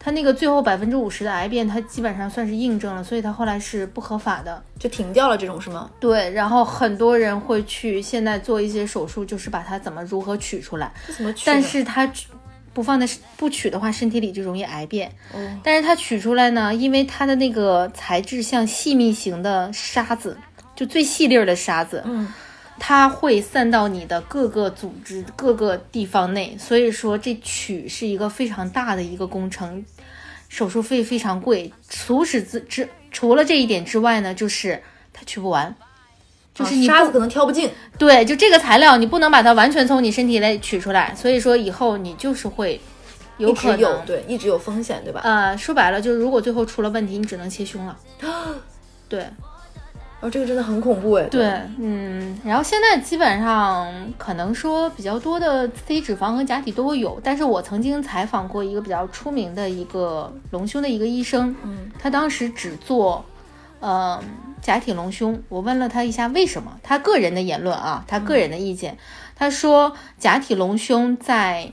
[0.07, 5.91] 它那个最后百分之五十的癌变，他基本上算是印证了，所以他后来是不合法的，就停掉了这种是吗？
[5.99, 11.43] 对，然后很多人会去现在做一些手术，就是把它怎么如何取出来，怎么取？
[11.45, 12.09] 但是它
[12.73, 13.05] 不放在
[13.35, 15.11] 不取的话，身体里就容易癌变。
[15.33, 20.37] 哦，但是它取出来呢，因为它的那个材质像细密型的沙子，
[20.73, 22.33] 就最细粒儿的沙子，嗯。
[22.79, 29.83] 它会散到你的各个组织、各个地方内，所以说这取是一个非常大的一个工程，
[30.49, 31.71] 手术费非常贵。
[31.89, 34.81] 除此之之，除了这一点之外呢，就是
[35.13, 35.73] 它取不完，
[36.53, 37.69] 就是你沙子可能挑不进。
[37.97, 42.79] 对，就这个材料，你不能把它完全从你身体内取出来，所以说以后你就是会
[43.37, 45.21] 有可能对一直有风险，对吧？
[45.23, 47.97] 呃，说白了就是如果最后出了问题，你只能切胸了。
[49.09, 49.25] 对。
[50.19, 51.25] 哦，这个真的很恐怖哎。
[51.25, 51.45] 对，
[51.79, 53.87] 嗯，然后现在基本上
[54.17, 63.23] 可能说比较多的自体脂肪和假体都会有，但是我曾经采访过一个比较出名的一个隆胸的一个医生，嗯，他当时只做，
[63.79, 64.19] 呃，
[64.59, 65.39] 假体隆胸。
[65.49, 68.97] 我问了他一下为什么，他个人的言论啊，他个人的意见，
[69.35, 71.71] 他说假体隆胸在，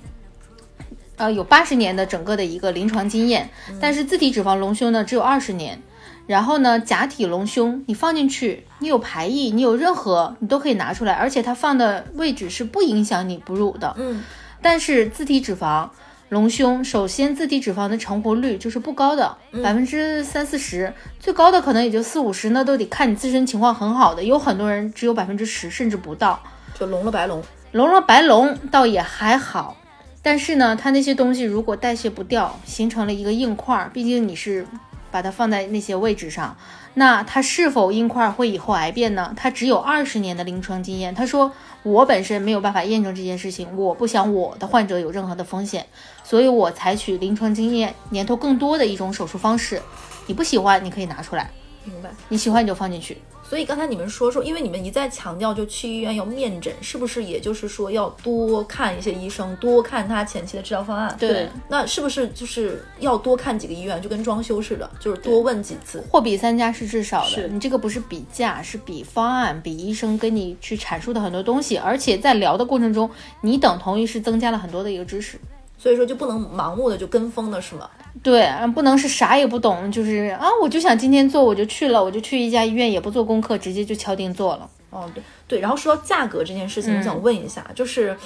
[1.17, 3.49] 呃，有八十年的整个的一个临床经验，
[3.81, 5.81] 但是自体脂肪隆胸呢只有二十年。
[6.27, 13.95] 然后呢，假体隆胸，你放进去，你有排异，你有任何，你都可以拿出来，而且它放的位置是不影响你哺乳的。
[13.99, 14.25] 嗯，
[14.63, 15.91] 但是自体脂肪
[16.31, 26.43] 隆胸，首先自体脂肪的成活率就是不高的，百分之三四十，最高的可能也就四五十，那都得看你自身情况很好的，有很多人只有百分之十甚至不到，
[26.79, 29.77] 就隆了白隆，隆了白隆倒也还好，
[30.23, 34.67] 但是呢，它那些东西如果代谢不掉，形成了一个硬块，毕竟你是。
[35.15, 36.57] 把它放在那些位置上，
[36.95, 39.33] 那它是否硬块会以后癌变呢？
[39.37, 41.53] 他只有二十年的临床经验，他说
[41.85, 45.87] 我本身没有办法验证这件事情，我不想我的患者有任何的风险，
[46.25, 49.81] 所以我采取临床经验年头更多的一种手术方式。
[50.27, 51.49] 你不喜欢，你可以拿出来，
[51.85, 52.11] 明白？
[52.29, 53.19] 你喜欢你就放进去。
[53.49, 61.15] 所以刚才你们说说，因为你们一再强调就去医院要面诊，是不是也就是说要多看一些医生，多看他前期的治疗方案？
[61.19, 66.03] 对，那是不是就是要多看几个医院，就跟装修似的，就是多问几次？
[66.11, 67.47] 货比三家是至少的。
[67.49, 73.09] 你这个不是比价，是比方案，比医生跟你去阐述的很多东西，而且在聊的过程中，
[73.43, 75.39] 你等同于是增加了很多的一个知识。
[75.85, 77.87] 所以说就不能盲目的就跟风的是吗？
[78.23, 84.67] 对，不能是啥也不懂，就是啊，我就想今天做我就去了，我就去一家医院也不做功课，直接就敲定做了。
[84.89, 88.17] 哦，对，对，然后说到价格这件事情，我想问一下，就是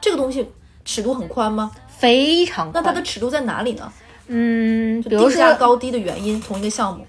[0.00, 0.48] 这个东西
[0.84, 1.72] 尺度很宽吗？
[1.88, 2.80] 非常宽。
[2.80, 3.92] 那它的尺度在哪里呢？
[4.28, 7.04] 嗯，比如说高低的原因，同一个项目。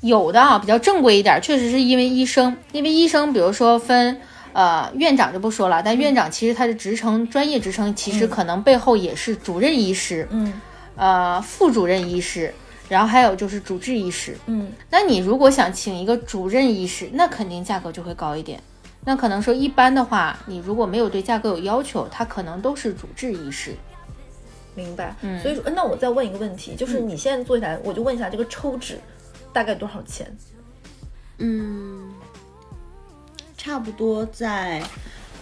[0.00, 4.20] 有的啊，比较正规一点，确实是因为医生，因为医生，比如说分
[4.52, 10.60] 呃院长就不说了，但院长其实他的职称、专业职称，其实可能背后也是主任医师，嗯
[10.96, 12.52] 呃副主任医师，
[12.88, 14.36] 然后还有就是主治医师。
[14.46, 18.60] 嗯，那你如果想请一个主任医师，那肯定价格就会高一点。
[19.04, 23.74] 那可能说一般的话，你如果没有对价格有要求，他可能都是主治医师。
[24.74, 25.16] 明白。
[25.22, 29.00] 嗯所以说，那我再问一个问题，就是你现在做下来，我就问一下这个抽脂
[29.52, 30.30] 大概多少钱？
[31.38, 32.12] 嗯，
[33.62, 34.82] 差不多在，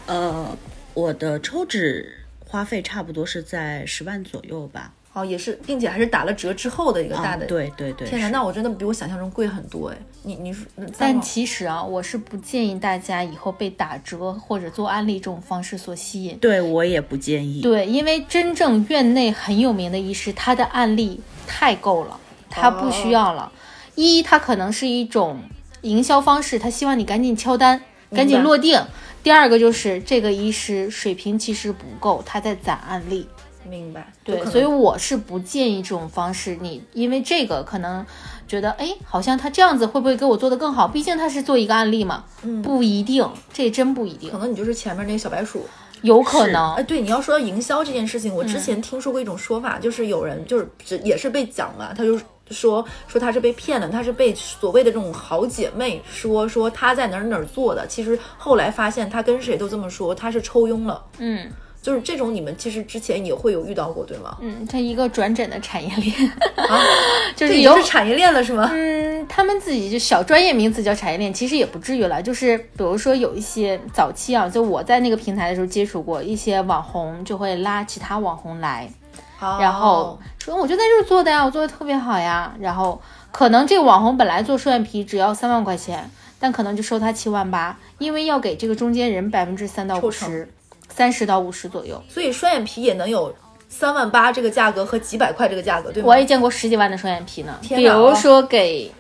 [0.07, 0.59] 呃，
[0.93, 4.93] 我的抽脂花费差不多是在十万左右吧。
[5.13, 9.97] 哦，也是，并且还是打了折之后的一个大啊的。，对对对，天哪，那我真的比我想象中贵很多哎。
[10.25, 10.67] 你你说，
[10.99, 16.37] 但其实啊，我是不建议大家以后被打折或者做安利这种方式所吸引。
[16.39, 17.61] 对我也不建议。
[17.61, 22.19] 对，因为真正院内很有名的医师，他的案例太够了，
[22.51, 23.53] 他不需要了。
[23.95, 25.41] 一，他可能是一种
[25.83, 28.81] 营销方式，他希望你赶紧敲单，赶紧落定。
[29.23, 33.29] 第二个就是这个医师水平其实不够，他在攒案例。
[33.69, 34.11] 明白。
[34.25, 36.57] 对所以我是不建议这种方式。
[36.61, 38.07] 你因为这个可能
[38.47, 40.89] 觉得，哎，好像他这样子会不会给我做的更好？
[40.89, 45.67] 毕竟他是做一个案例嘛，嗯不一定，这真不一定可，能你就是前面那个小白鼠。
[46.01, 46.83] 有可能哎，。
[46.83, 52.19] 对，你要说到营销这件事情，我之前听说过一种说法，就是有人就是只也是被讲嘛，他就
[52.51, 61.03] 说说她是被骗了，她是被所谓的这种好姐妹说说她在哪儿哪儿做的，其实后来发现她跟谁都这么说，她是抽佣了。
[61.19, 64.37] 嗯就是这种，你们其实之前也会有遇到过，对吗？
[64.41, 66.83] 嗯，它一个转诊的产业链，啊，
[67.37, 68.69] 就是有这已经是产业链了，是吗？
[68.75, 72.21] 嗯，他们自己就小专业名词叫产业链，其实也不至于了。
[72.21, 78.91] 就是比如说有一些早期啊，就我在那个平台的时候接触过一些网红，就会拉其他网红来，
[79.39, 80.19] 然后
[80.49, 82.55] 说我就在这儿做的呀，我做的特别好呀。
[82.59, 90.49] 然后可能这个网红本来做双眼皮只要三万块钱，但可能就收他七万八，因为要给这个中间人百分之三到五十，
[90.89, 92.03] 三十到五十左右。
[92.09, 93.35] 所以双眼皮也能有
[93.69, 96.09] 三万八这个价格和几百块这个价格，对吗？
[96.09, 98.91] 我也见过十几万的双眼皮呢，比如说给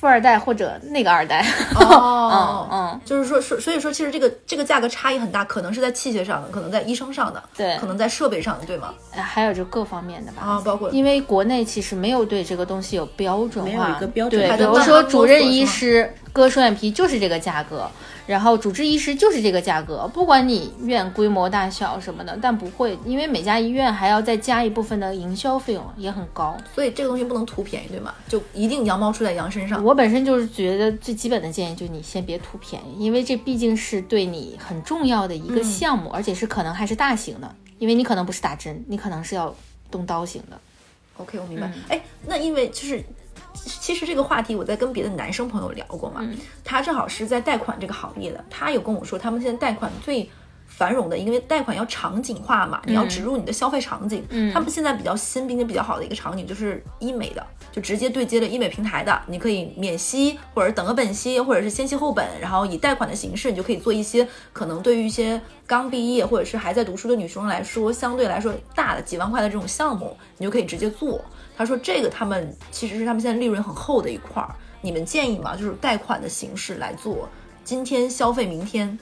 [0.00, 1.44] 富二代或者那个二代，
[1.74, 8.94] 哦， 嗯嗯，就是说，所所以说，其实这个这个价格差异很大，可能是在器械上的，可能在医生上的，对可能在设备上的，对吗？
[9.14, 10.42] 呃还有就各方面的吧。
[10.42, 17.86] 啊，包括因为国内其实没有对这个东西有标准化，没有一个标准对，还比如说主任医师割双眼皮就是这个价格，
[18.30, 26.56] 然后主治医师就是这个价格，不管你院规模大小什么的，但不会，因为每家医院还要再加一部分的营销费用，也很高。
[26.72, 28.14] 所以这个东西不能图便宜，对吗？
[28.28, 29.82] 就一定羊毛出在羊身上。
[29.82, 39.52] 我本身就是觉得最基本的建议就是你先别图便宜，因为这毕竟是对你很重要的一个项目，而且是可能还是大型的，因为你可能不是打针，你可能是要
[39.90, 40.56] 动刀型的。
[41.16, 41.66] OK，我明白。
[41.66, 43.04] 嗯哎、那因为就是。
[43.54, 50.28] 其实这个话题我在跟别的男生朋友聊过嘛，嗯他正好是在贷款这个行业的，他有跟我说，他们现在贷款最
[50.66, 54.24] 繁荣的，因为贷款要场景化嘛，你要植入你的消费场景。
[54.30, 71.20] 嗯他们现在比较新并且比较好的一个场景就是医美的，就直接对接了医美平台的，你可以免息或者等额本息，或者是先息后本，然后以贷款的形式，你就可以做一些可能对于一些刚毕业或者是还在读书的女生来说，相对来说大的几万块的这种项目，你就可以直接做。
[71.60, 74.48] 他说这个他们其实是他们现在利润很厚的一块儿，
[74.80, 75.54] 你们建议吗？
[75.54, 77.28] 就是贷款的形式来做，
[77.62, 78.98] 今天消费明天。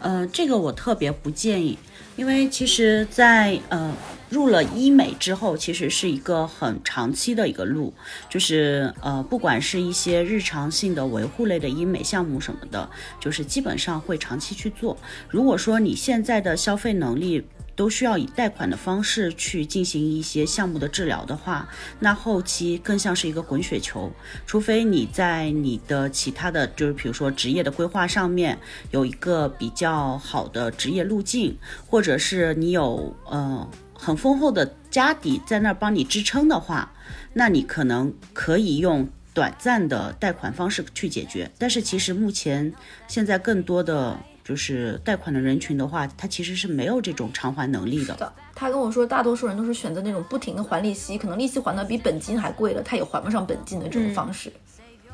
[0.00, 1.78] 呃，这个我特别不建议，
[2.16, 3.94] 因为其实在，呃
[4.28, 7.94] 入了医美之后，其实是一个很长期的一个路，
[8.28, 12.90] 就是呃不管是一些日常性的维护类的医美项目什么的，
[13.20, 14.96] 就是基本上会长期去做。
[15.28, 17.46] 如果说你现在的消费能力，
[17.76, 21.68] 都需要以贷款的方式去进行一些项目的治疗的话，
[22.00, 24.10] 那后期更像是一个滚雪球。
[24.46, 28.58] 除非你在你的其他的就是比如说职业的规划上面
[28.90, 31.56] 有一个比较好的职业路径，
[31.86, 36.90] 或者是你有呃很丰厚的家底在那儿帮你支撑的话，
[37.34, 41.50] 那你可能可以用短暂的贷款方式去解决。
[41.58, 42.72] 但是其实目前
[43.06, 48.14] 现在更多的就是贷款的人群的话，他其实是没有这种偿还能力的。
[48.14, 54.52] 的，他跟我说，大多数人都是选择那种不停的还利息，可能利息还的比本金还贵了，他也还不上本金的这种方式。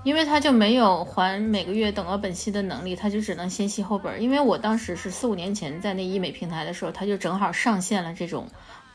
[0.04, 4.18] 因为他就没有还每个月等额本息的能力，他就只能先息后本儿。
[4.18, 8.46] 因为我当时是四五年前在那医美平台的时候，他就正好上线了这种，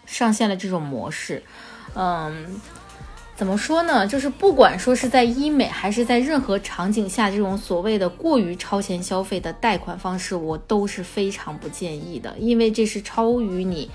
[0.06, 1.42] 上线了这种模式。
[1.96, 2.60] 嗯，
[3.38, 4.08] 怎么说呢？
[4.08, 13.92] 就是不管说是在医美还是在任何场景下，这种所谓的过于超前消费的贷款方式，我都是非常不建议的，因为这是超于你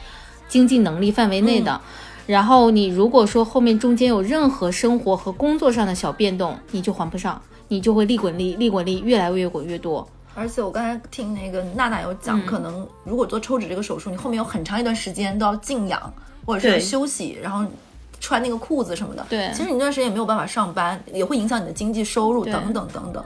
[0.48, 1.80] 经济能力范围内的。
[2.24, 10.08] 然后你如果说后面中间有任何生活和工作上的小变动，你就还不上，你就会利滚利，利滚利越来越滚越多。
[10.36, 16.14] 而且我刚才听那个娜娜有讲，可能如果做抽脂这个手术，你后面有很长一段时间都要静养
[16.46, 17.66] 或者是休息，然后
[18.22, 19.26] 穿那个裤子什么的。
[19.28, 23.22] 对其实你那段时间也没有办法上班，也会影响你的经济收入等等等等。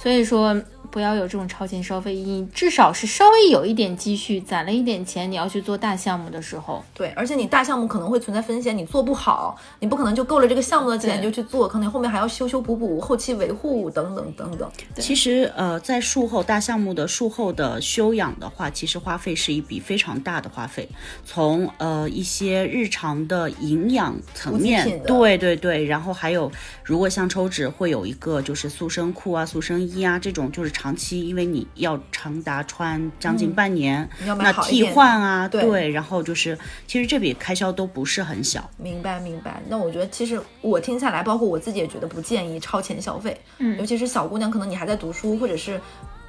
[0.00, 0.56] 所以说，
[0.90, 14.70] 不要有这种超前消费，你至少是稍微有一点积蓄，攒了一点钱，你要去做大项目的时候，对，而且你大项目可能会存在风险，你做不好，你不可能就够了这个项目的钱你就去做，可能后面还要修修补补、后期维护等等等等。
[14.96, 20.88] 其实呃，在术后大项目的术后的修养的话，其实花费是一笔非常大的花费。
[21.24, 26.50] 从呃一些日常的营养层面对对对，然后还有
[26.82, 38.68] 如果像抽脂会有一个就是塑身裤啊、塑身衣啊这种，就是长期因为你要长达穿将近半年，嗯你要买那替换啊，对然后就是其实这笔开销都不是很小。
[38.76, 39.62] 明白明白。
[39.68, 43.40] 那我觉得其实我听下来，包括我自己也觉得不建议超前消费。
[43.58, 45.80] 嗯，尤其是小姑娘，可能你还在读书，或者是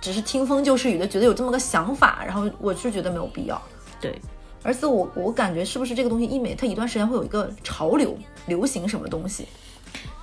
[0.01, 3.61] 只是听风就是雨的，觉得有这么个想法，然后我是觉得没有必要。
[3.99, 4.17] 对，
[4.63, 9.45] 而且我我感觉是不是这个东西医美它一段时间会有一个潮流，流行什么东西？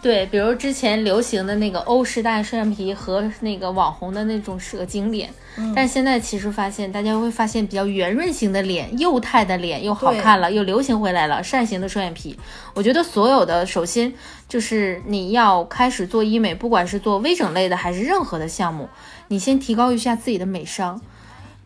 [0.07, 5.28] 对，比如之前流行的那个欧式大双眼皮和那个网红的那种蛇精脸，
[5.74, 12.38] 但是现在其实发现，大家会发现比较圆润型的脸、幼态的脸又好看了，又流行回来了，扇形的双眼皮。
[12.72, 14.14] 我觉得所有的，首先
[14.48, 18.88] 就是你要开始做医美，不管是做微整类的还是任何的项目，
[19.26, 21.02] 你先提高一下自己的美商，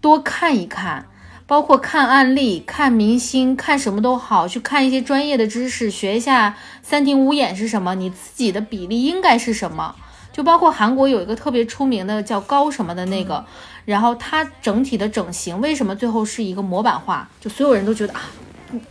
[0.00, 1.09] 多看一看。
[1.50, 9.96] 包括看案例、看明星、看什么都好，去看一些专业的知识，学一下三庭五眼是什么，你自己的比例应该是什么。
[10.32, 13.44] 就包括韩国有一个特别出名的叫高什么的那个，
[13.84, 17.28] 然后他整体的整形为什么最后是一个模板化？
[17.40, 18.30] 就所有人都觉得啊，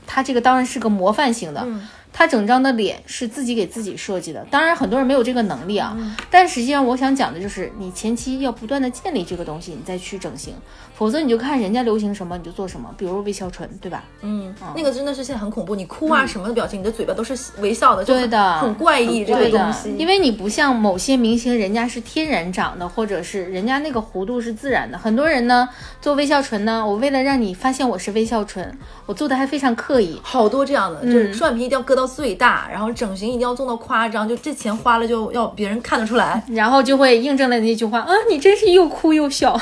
[0.05, 1.65] 他这个当然是个模范型的。
[2.11, 5.95] 他整张的脸是自己给自己设计的，当然很多人没有这个能力啊。
[6.29, 10.53] 但实际上，我想讲的就是，你前期要不断的建立这个东西，你再去整形，
[10.93, 14.03] 否则你就看人家流行什么你就做什么，比如微笑唇，对吧？
[14.21, 24.97] 嗯，那个真的是现在很恐怖，你哭啊什么的表情，你的嘴巴都是微笑的，对的很怪异这个东西。，因为你不像某些明星，人家是天然长的，或者是人家那个弧度是自然的。
[24.97, 25.69] 很多人呢
[26.01, 30.19] 做微笑唇呢，我为了让你发现我是微笑唇，我做的还非常刻意。
[30.23, 36.41] 好多这样的，就是双眼皮一定要割到最大，然后整形一定要做到夸张，就这钱花了就要别人看得出来。
[36.51, 39.59] 然后就会印证了那句话啊，你真是又哭又笑。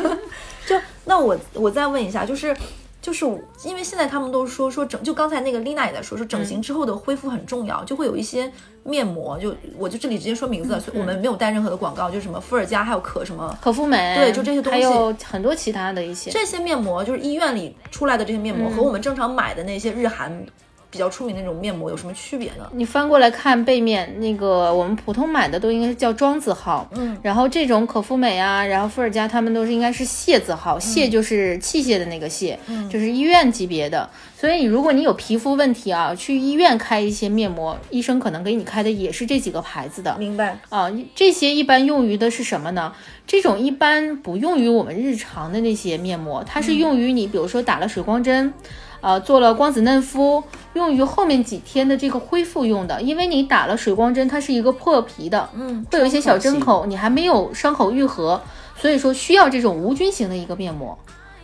[0.68, 0.76] 就
[1.06, 2.54] 那我我再问一下，就是
[3.02, 3.24] 就是
[3.64, 8.50] 因为现在他们都说说整，就刚才那个丽娜也在说说整形之后的恢复很重要，就会有一些
[8.84, 13.58] 面膜，就我就这里直接说名字了，所以我们没有带任何的广告，就什么伏尔佳还有可什么。
[13.60, 16.30] 可复美，对就这些东西还有很多其他的一些。
[16.30, 20.44] 这些面膜就是医院里出来的这些面膜，和我们正常买的那些日韩
[20.90, 22.68] 比较出名的那种面膜有什么区别呢？
[22.72, 34.08] 你翻过来看背面，那个我们普通买的都应该是叫庄字号，嗯，然后这种可复美啊，然后富尔佳他们都是应该是械字号，械就是器械的那个械，嗯就是医院级别的。
[34.36, 40.16] 所以如果你有皮肤问题啊，去医院开一些面膜，医生可能给你开的也是这几个牌子的。
[40.18, 40.58] 明白。
[40.70, 42.92] 啊，这些一般用于的是什么呢？
[43.26, 48.52] 这种一般不用于我们日常的那些面膜，它是用于你，比如说打了水光针，
[49.00, 50.42] 呃，做了光子嫩肤，
[50.74, 53.00] 用于后面几天的这个恢复用的。
[53.00, 58.40] 因为你打了水光针，它是一个破皮的，嗯，会有一些小针伤口，你还没有伤口愈合，
[58.76, 60.98] 所以说需要这种无菌型的一个面膜。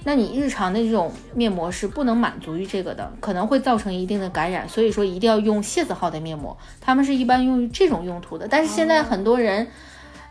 [0.04, 8.46] 那你日常的这种面膜是不能满足于这个的，可能会造成一定的感染，所以说一定要用械字号的面膜，他们是一般用于这种用途的。
[8.46, 9.66] 但是现在很多人，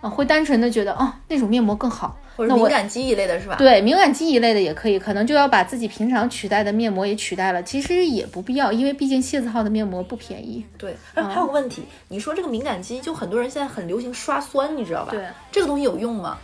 [0.05, 3.55] 呃，会单纯的觉得哦那种面膜更好，或者那敏感肌一类的是吧？
[3.55, 10.63] 对敏感肌一类的也可以，可能就要把自己平常取代的面膜也取代了，其实也不必要，因为毕竟械字号的面膜不便宜。
[10.77, 15.09] 对，哎还有个问题，你说这个敏感肌，就很多人现在很流行刷酸，你知道吧？
[15.09, 16.37] 对，这个东西有用吗？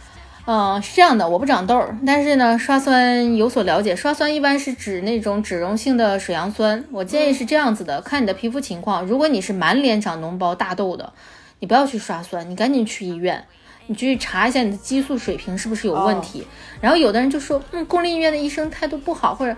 [0.47, 3.95] 嗯，是这样的，我不长痘儿，但是呢，刷酸有所了解。
[3.95, 6.83] 刷酸一般是指那种脂溶性的水杨酸。
[6.91, 9.05] 我建议是这样子的，看你的皮肤情况。
[9.05, 11.13] 如果你是满脸长脓包、大痘的，
[11.61, 13.41] 你不要去刷酸，你赶紧去医院，
[13.87, 16.45] 你去查一下你的激素水平是不是有问题。
[16.81, 19.55] 然后有的人就说，嗯，公立医院的医生态度不好，或者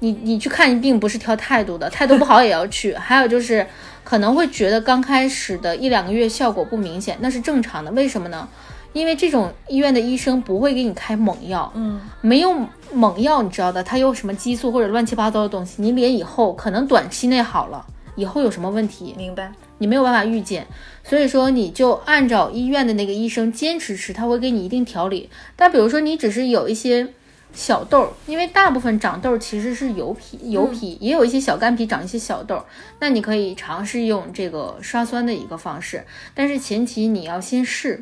[0.00, 2.92] 你你去看病不是挑态度的，态度不好也要去。
[2.94, 3.64] 还有就是
[4.02, 7.90] 可能会觉得刚开始的一两个月效果不明显，那是正常的。
[7.92, 8.48] 为什么呢？
[8.92, 12.54] 因为这种医院的医生不会给你开猛药，嗯，没有
[12.92, 17.84] 猛药，你知道的，他有什么激素或者乱七八糟的东西，你脸以后可能短期内好了，
[18.16, 19.52] 以后有什么问题，明白。
[19.78, 20.66] 你没有办法预见，
[21.02, 25.28] 所以说你就按照医院的那个医生坚持吃，他会给你一定调理。
[25.56, 27.08] 但比如说你只是有一些
[27.52, 32.64] 小痘儿，因为大部分长痘儿其实是油皮，油皮也有一些小干皮长一些小痘儿，
[33.00, 36.04] 那你可以尝试用这个刷酸的一个方式，
[36.34, 38.00] 但是前提你要先试。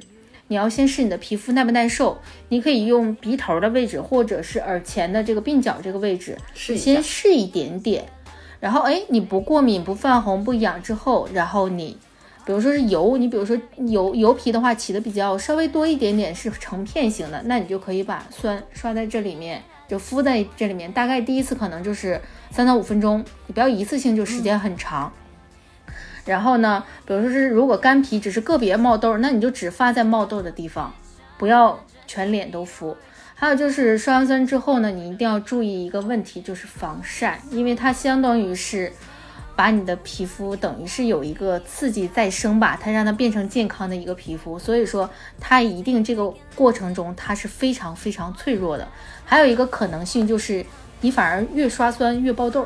[0.49, 2.19] 你要先试你的皮肤耐不耐受，
[2.51, 8.05] 你可以用鼻头的位置或者是耳前的这个鬓角这个位置，试先试一点点，
[8.63, 11.99] 然后哎，你不过敏、不泛红、不痒之后，然后你，
[12.47, 13.59] 比如说是油，你比如说
[13.89, 22.21] 油油皮的话起的比较稍微多一点点，是成片型的，那你就可以把酸刷在这里面，就敷在这里面，大概第一次可能就是
[22.53, 25.13] 三到五分钟，你不要一次性就时间很长。
[26.25, 30.95] 然后呢，比如说是如果干皮只是个别冒痘，那你就只发在冒痘的地方，
[31.37, 32.97] 不要全脸都敷。
[33.43, 38.93] 还有就是刷完酸之后呢，你一定要注意一个问题，就是防晒，因为它相当于是
[39.57, 48.87] 把你的皮肤等于是有一个刺激再生吧，它让它变成健康的一个皮肤，所以说它一定这个过程中它是非常非常脆弱的。
[49.25, 50.65] 还有一个可能性就是
[51.01, 52.65] 你反而越刷酸越爆痘。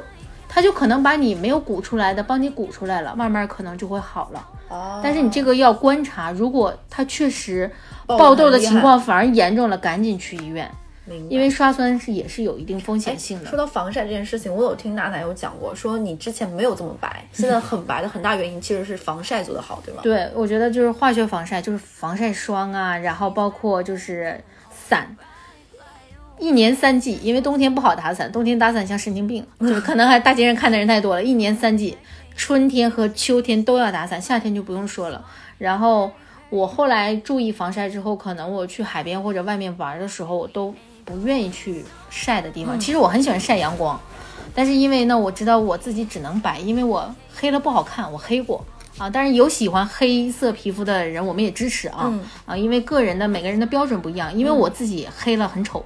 [0.49, 4.49] 它就可能把你没有鼓出来的帮你鼓出来了，慢慢可能就会好了。
[4.69, 7.71] 哦但是你这个要观察，如果它确实
[8.07, 10.69] 爆爆痘的情况反而严重了，赶紧去医院，
[11.29, 13.49] 因为刷酸是也是有一定风险性的。
[13.49, 20.01] 说到防晒这件事情，我有听娜娜有讲过，说你之前没有这么白，现在很白的很大原因其实是防晒做得好，对吗？
[20.03, 24.41] 对，我觉得就是化学防晒，就是防晒霜啊，然后包括就是
[24.71, 25.17] 伞，
[26.39, 31.23] 一年三季，因为冬天不好打伞，冬天打伞像神经病，就是可能还大街上看的人太多了。
[31.23, 31.97] 一年三季，
[32.37, 35.25] 春天和秋天都要打伞，夏天就不用说了。
[35.59, 36.11] 然后
[36.51, 40.75] 我后来注意防晒之后，可能我去海边或者外面玩的时候，我都
[41.05, 42.79] 不愿意去晒的地方。
[42.79, 43.99] 其实我很喜欢晒阳光，
[44.55, 48.65] 但是因为呢，我知道我自己只能白，因为我黑了不好看，我黑过。
[48.99, 55.85] 啊，但是有喜欢黑色皮肤的人，我们也支持啊、嗯啊，因为个人的每个人的标准不一样，因为我自己黑了很丑，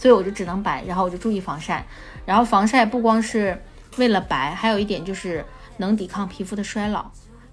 [0.00, 1.84] 所以我就只能白，然后我就注意防晒，
[2.24, 3.62] 然后防晒不光是
[3.98, 5.44] 为了白，还有一点就是
[5.76, 7.04] 能抵抗皮肤的衰老，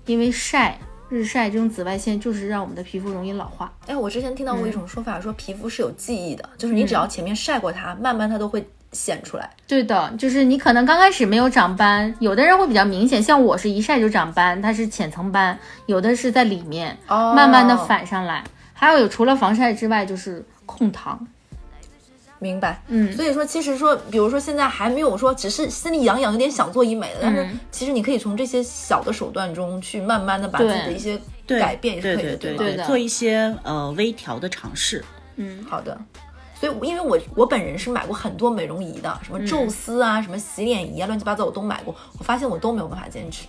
[0.05, 0.79] 因为晒
[1.09, 3.73] 日晒这种紫外线就是让我们的皮肤容易老化。
[3.85, 9.49] 哎，我之前听到过一种说法，说皮肤是有记忆的，就是嗯你只要前面晒过它，慢慢它都会显出来。
[9.67, 18.41] 对的，就是你可能刚开始没有长斑，有的人会比较明显，像我是一晒就长斑，它是浅层斑，有的是在里面，哦慢慢的反上来。
[18.73, 21.27] 还有有除了防晒之外，就是控糖。
[22.39, 23.11] 明白，嗯。
[23.15, 27.59] 所以说，其实说，比如说现在还没有说，只是心里痒痒，有点想做医美的，但是嗯。
[27.71, 35.03] 其实你可以从这些小的手段中去慢慢的把自己的一些改变也是可以的，对做一些呃微调的尝试。
[35.35, 35.97] 嗯，好的。
[36.59, 41.95] 所以，因为我我本人是买过很多美容仪的，什么宙斯啊，什么洗脸仪啊，乱七八糟我都买过。
[42.17, 43.45] 我发现我都没有办法坚持。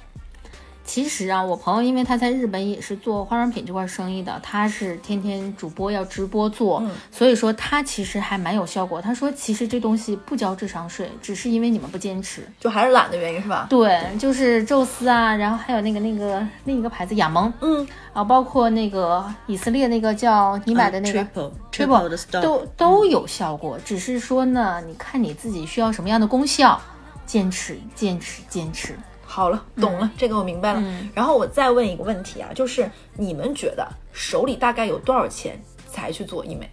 [0.88, 6.82] 其实啊，我朋友因为他在日本也是做化妆品这块生意的，他是天天主播要直播做，
[7.12, 9.00] 所以说他其实还蛮有效果。
[9.00, 12.42] 他说其实这东西不交智商税，只是因为你们不坚持。
[12.58, 13.66] 就还是懒的原因是吧？
[13.68, 21.20] 对，就是宙斯啊，然后还有那个那个另一个牌子雅萌，嗯，啊，包括那个以色列那个叫你买的那个。
[21.20, 26.80] triple Triple 都都有效果，只是说呢，你看你自己需要什么样的功效，
[27.26, 28.98] 坚持，坚持，坚持。
[29.38, 30.80] 好了，懂了，这个我明白了。
[30.82, 36.68] 嗯然后我再问一个问题啊，就是你们觉得手里大概有多少钱才去做医美？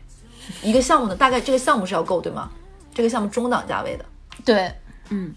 [0.64, 2.50] 一个项目呢，大概这个项目是要够对吗？
[2.92, 4.06] 这个项目中档价位的，
[4.44, 4.72] 对，
[5.10, 5.32] 嗯，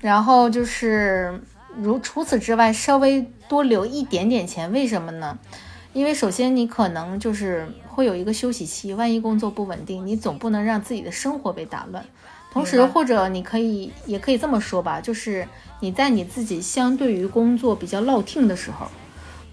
[0.00, 1.40] 然后就是
[1.76, 5.38] 如除此之外，稍微多留一点点钱，为什么呢？
[5.92, 12.04] 因为首先你可能就是会有一个休息期，万一工作不稳定，你总不能让自己的生活被打乱。
[12.52, 15.46] 同时，或者你可以也可以这么说吧，就是
[15.80, 18.86] 你在你自己相对于工作比较落听的时候，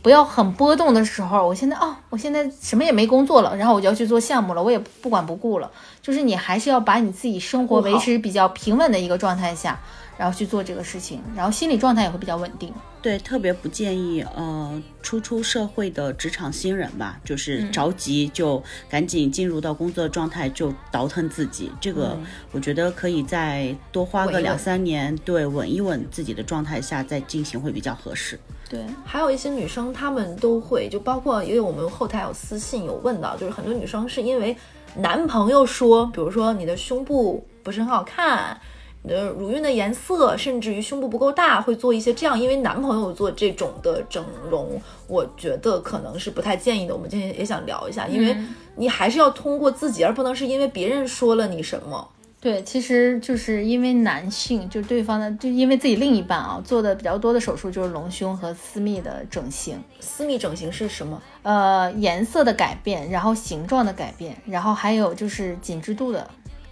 [0.01, 5.69] 不要很波动的时候，我现在哦，我现在什么也没工作了，然后我就要去做项目了，我也不管不顾了。
[6.01, 9.79] 就是你还是要把你自己生活维持比较平稳的一个状态下，
[10.17, 12.73] 然后去做这个事情，然后心理状态也会比较稳定。
[13.01, 22.17] 对，特别不建议呃初出社会的职场新人吧，就是嗯着急就赶紧进入到工作状态就倒腾自己，这个
[22.51, 28.37] 我觉得可以再多花个两三年，对，稳一稳自己的状态下再进行会比较合适。
[28.67, 34.57] 对，还有一些女生她们都会，就包括因为我们后台有私信有问到，就是很多女生是因为
[34.97, 38.59] 男朋友说，比如说你的胸部不是很好看。
[39.07, 44.69] 你的乳晕的颜色，甚至于胸部不够大，会做一些这样，因为男朋友做这种的整容，
[45.07, 46.93] 我觉得可能是不太建议的。
[46.93, 48.35] 我们今天也想聊一下，因为
[48.75, 52.05] 你还是要通过自己，而不能是因为别人说了你什么，
[52.41, 61.21] 对，其实就是因为男性，就对方的，就因为自己另一半啊做的比较多的手术就是隆胸和私密的整形，私密整形是什么？
[61.43, 66.29] 呃，颜色的改变，然后形状的改变，然后还有就是紧致度的，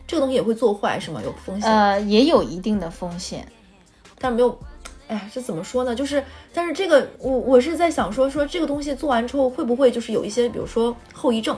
[0.08, 1.22] 这个东西也会做坏是吗？
[1.24, 1.72] 有风险？
[1.72, 3.48] 呃，也有一定的风险。
[4.20, 4.58] 但是没有，
[5.08, 5.96] 哎呀，这怎么说呢？
[5.96, 6.24] 就是，
[6.54, 11.58] 但是这个我我是在想说说这个东西做完之后会不会就是有一些，比如说后遗症？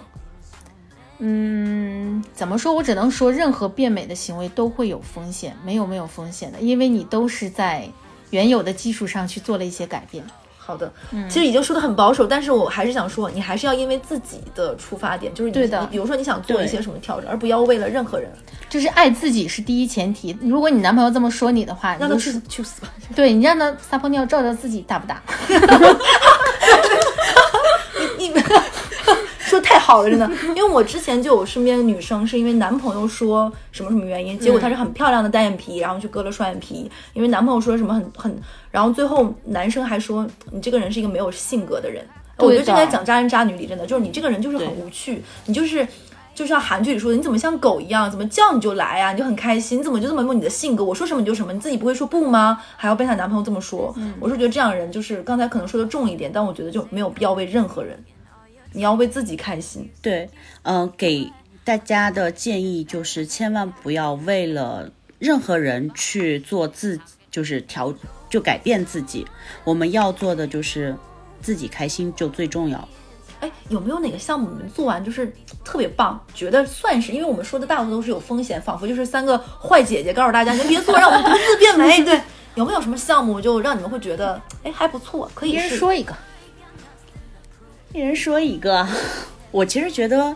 [1.20, 2.74] 嗯，怎么说？
[2.74, 7.90] 我只能说，任何变美的行为都会有风险，没有没有风险的，因为你都是在
[8.30, 10.24] 原有的基础上去做了一些改变。
[10.68, 10.92] 好的，
[11.30, 18.30] 其实已经说的很保守，但是我还是想说，你还是要因为自己的出发点，就是你对的你比如说你想做一些什么调整，而不要为了任何人。
[18.70, 20.38] 就是爱自己是第一前提。
[20.42, 22.90] 如果你男朋友这么说你的话，让他去你就是去死吧！
[23.16, 25.22] 对你让他撒泡尿照照自己大不大？
[28.20, 28.30] 你
[29.58, 30.30] 说太好了，真的。
[30.56, 42.06] 因为我之前就有身边的女生，是因为男朋友说什么什么原因，结果她是很漂亮的单眼皮，然后去割了双眼皮，因为男朋友说什么很很，然后最后男生还说你这个人是一个没有性格的人。
[42.38, 45.88] 我觉得这应该讲渣男渣女里，真的就是你这个人就是很无趣，你就是。
[46.38, 50.84] 就像韩剧里说的，你怎么像狗一样，怎么叫你就来啊、你就很开心，你怎么就这么有你的性格？
[50.84, 52.62] 我说什么你就什么，你自己不会说不吗？
[52.76, 57.98] 还要被她男朋友这么说，我是觉得这样的人就是刚才可能说的重一点，但我觉得就没有必要为任何人，
[58.78, 59.90] 你要为自己开心。
[60.04, 60.30] 对，
[60.62, 61.28] 嗯、给
[61.64, 67.00] 大家的建议就是，千万不要为了任何人去做自，
[67.32, 67.92] 就是调，
[68.30, 69.26] 就改变自己。
[69.64, 70.96] 我们要做的就是
[71.42, 72.88] 自己开心，就最重要。
[73.40, 75.34] 哎，有没有哪个项目你们做完就是
[75.66, 77.12] 特别棒，觉得算是？
[77.12, 82.02] 因为我们说的大部分都是有风险，仿佛就是三个坏姐姐告诉大家，你们别做，让我们独自变美。
[82.06, 82.22] 对，
[82.54, 85.78] 有没有什么项目就让你们会觉得，哎，还不错，可以一人试？
[85.78, 86.16] 说一个。
[87.98, 88.88] 一人说一个，
[89.50, 90.36] 我其实觉得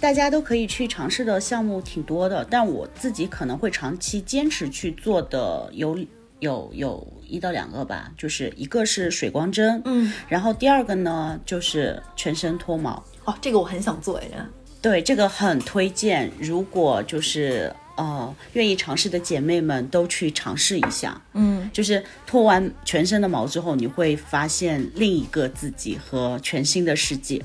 [0.00, 5.98] 大家都可以去尝试的项目挺多的，但我自己可能会长期坚持去做的有
[6.40, 13.04] 有有一到两个吧，就是一个是水光针，嗯，然后第二个呢就是全身脱毛。
[13.26, 14.46] 哦，这个我很想做，哎，真的。
[14.80, 16.32] 对，这个很推荐。
[16.40, 21.20] 如果就是呃愿意尝试的姐妹们都去尝试一下。
[21.32, 27.42] 嗯，就是脱完全身的毛之后，你会发现另一个自己和全新的世界。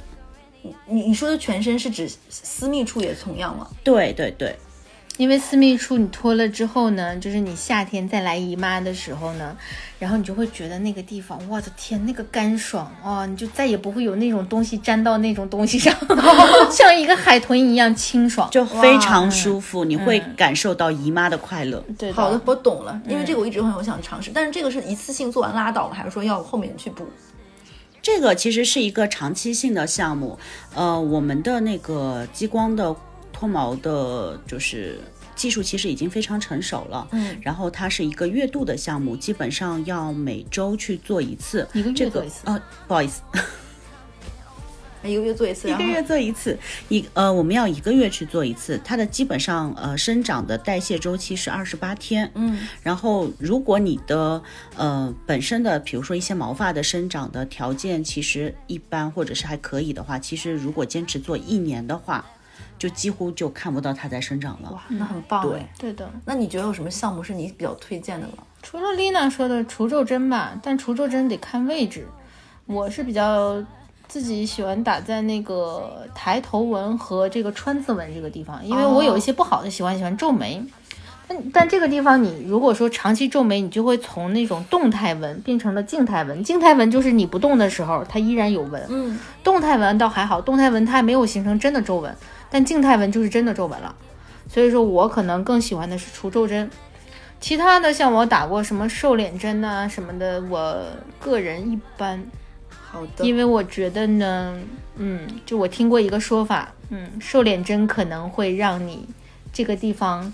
[0.85, 3.69] 你你说的全身是指私密处也同样吗？
[3.83, 4.55] 对对对，
[5.19, 9.53] 因为私密处你脱了之后呢，就是你夏天再来姨妈的时候呢，
[9.99, 15.93] 然后你就会觉得那个地方，我的天，那个干爽哦，你就再也不会有那种东西粘到那种东西上，
[16.71, 18.49] 像一个海豚一样清爽。
[18.49, 21.83] 就非常舒服，你会感受到姨妈的快乐。
[21.97, 25.93] 对好的，我懂了，因为这个我一直很有想尝试，但是这个是一次性做完拉倒吗？
[25.93, 27.05] 还是说要后面去补？
[28.01, 30.39] 这个其实是一个长期性的项目，
[30.73, 32.95] 呃，我们的那个激光的
[33.39, 34.99] 脱毛的，就是
[35.33, 42.41] 技术其实已经非常成熟了，嗯，然后它是一个月度的项目，基本上要每周去做一次，一个月这个做一次。
[42.43, 43.21] 呃，不好意思，
[45.07, 46.59] 一个月做一次，一个月做一次，
[46.89, 54.43] 一呃，我们要一个月去做一次，它的基本上呃生长的代谢周期是二十八天，嗯，然后如果你的
[54.75, 62.25] 呃本身的比如说一些毛发的生长的条件其实一般或者是还可以的话，其实如果坚持做一年的话，
[62.79, 64.71] 就几乎就看不到它在生长了。
[64.71, 65.69] 哇，那很棒对哎。
[65.77, 68.33] 对的，那你觉得有什么项目是你比较推荐的吗？
[68.63, 72.07] 除了丽娜说的除皱针吧，但除皱针得看位置。
[72.65, 73.63] 我是比较
[74.07, 80.63] 自己喜欢打在那个抬头纹和这个川字纹这个地方，因为我有一些不好的习惯，喜欢皱眉。
[81.27, 86.43] 但但这个地方，你如果说长期皱眉，你就会从那种动态纹变成了静态纹。
[86.43, 92.15] 静态纹就是你不动的时候，它依然有纹；嗯，动态纹倒还好，动态纹它还没有形成真的皱纹，
[92.49, 93.95] 但静态纹就是真的皱纹了。
[94.47, 96.69] 所以说我可能更喜欢的是除皱针。
[97.39, 100.83] 其他的像我打过什么瘦脸针呐、什么的，我
[101.19, 102.21] 个人一般，
[102.69, 103.23] 好的。
[103.23, 104.59] 因为我觉得呢，
[104.97, 109.07] 嗯，就我听过一个说法，嗯，瘦脸针可能会让你
[109.53, 110.33] 这个地方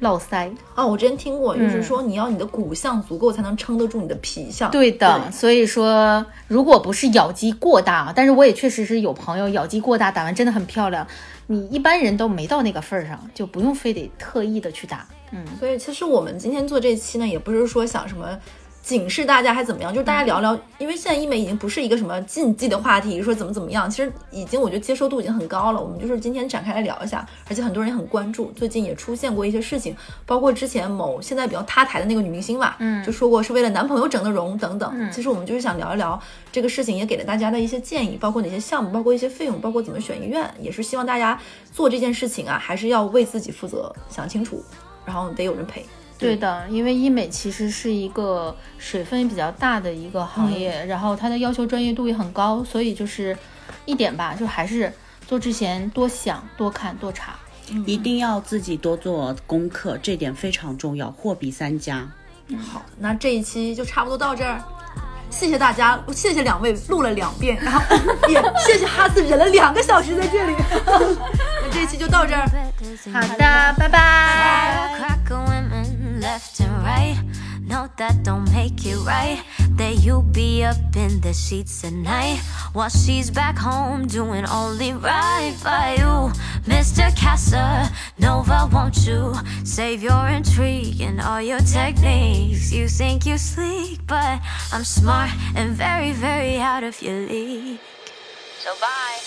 [0.00, 0.50] 落腮。
[0.74, 4.70] 啊，我之前听过，就是说你要你的骨相足够才能撑得住你的皮相。
[4.70, 11.06] 对的，所以说如果不是咬肌过大，但是我也确实是有朋友咬肌过大，打完真的很漂亮，
[11.46, 15.06] 你一般人都没到那个份儿上，就不用非得特意的去打。
[15.32, 18.38] 嗯，所以其实我们今天做这期呢，也不是说想什么
[18.86, 19.92] 警示大家还怎么样？
[19.92, 25.80] 就是大家聊聊，因为现在医美已经不是一个什么禁忌的话题，说怎么怎么样，其实已经我觉得接受度已经很高了。
[25.80, 35.10] 我们就是今天展开来聊一下，而且很多人也很关注，最近也出现过一些事情，包括之前某现在比较塌台的那个女明星嘛，嗯，就说过是为了男朋友整的容等等。
[35.10, 36.16] 其实我们就是想聊一聊
[36.52, 41.36] 这个事情，也给了大家的一些建议，包括哪些项目，包括一些费用，包括怎么选医院，也是希望大家
[41.72, 44.62] 做这件事情啊，还是要为自己负责，想清楚，
[45.04, 45.84] 然后得有人陪。
[46.18, 46.36] 对。
[46.36, 53.36] 的，因为医美其实是一个水分比较大的一个行业，然后它的要求专业度也很高，所以就是
[53.84, 54.92] 一点吧，就还是
[55.26, 57.34] 做之前多想、多看、多查，
[57.86, 62.06] 一定要自己多做功课，这点非常重要，货比三家。
[62.58, 64.62] 好，那这一期就差不多到这儿，
[65.30, 67.80] 谢谢大家，谢谢两位录了两遍，然后
[68.28, 70.54] 也谢谢哈斯忍了两个小时在这里，
[70.86, 72.46] 那这一期就到这儿，
[73.12, 75.55] 好的，拜拜。
[76.26, 77.16] Left and right.
[77.60, 79.38] No, that don't make it right.
[79.78, 82.38] That you be up in the sheets at night
[82.72, 86.14] while she's back home doing only right by you.
[86.72, 87.04] Mr.
[87.22, 89.22] Casanova, won't you
[89.64, 92.72] save your intrigue and all your techniques?
[92.72, 94.40] You think you sleek, but
[94.72, 97.78] I'm smart and very, very out of your league.
[98.64, 99.18] So bye.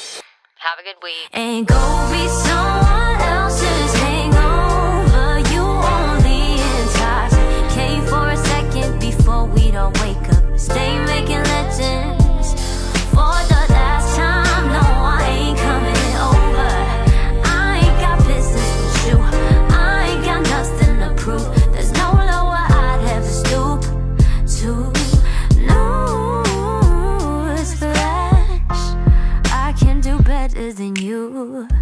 [0.65, 1.29] Have a good week.
[1.31, 1.81] And go
[2.11, 3.08] be someone
[31.41, 31.78] Oh.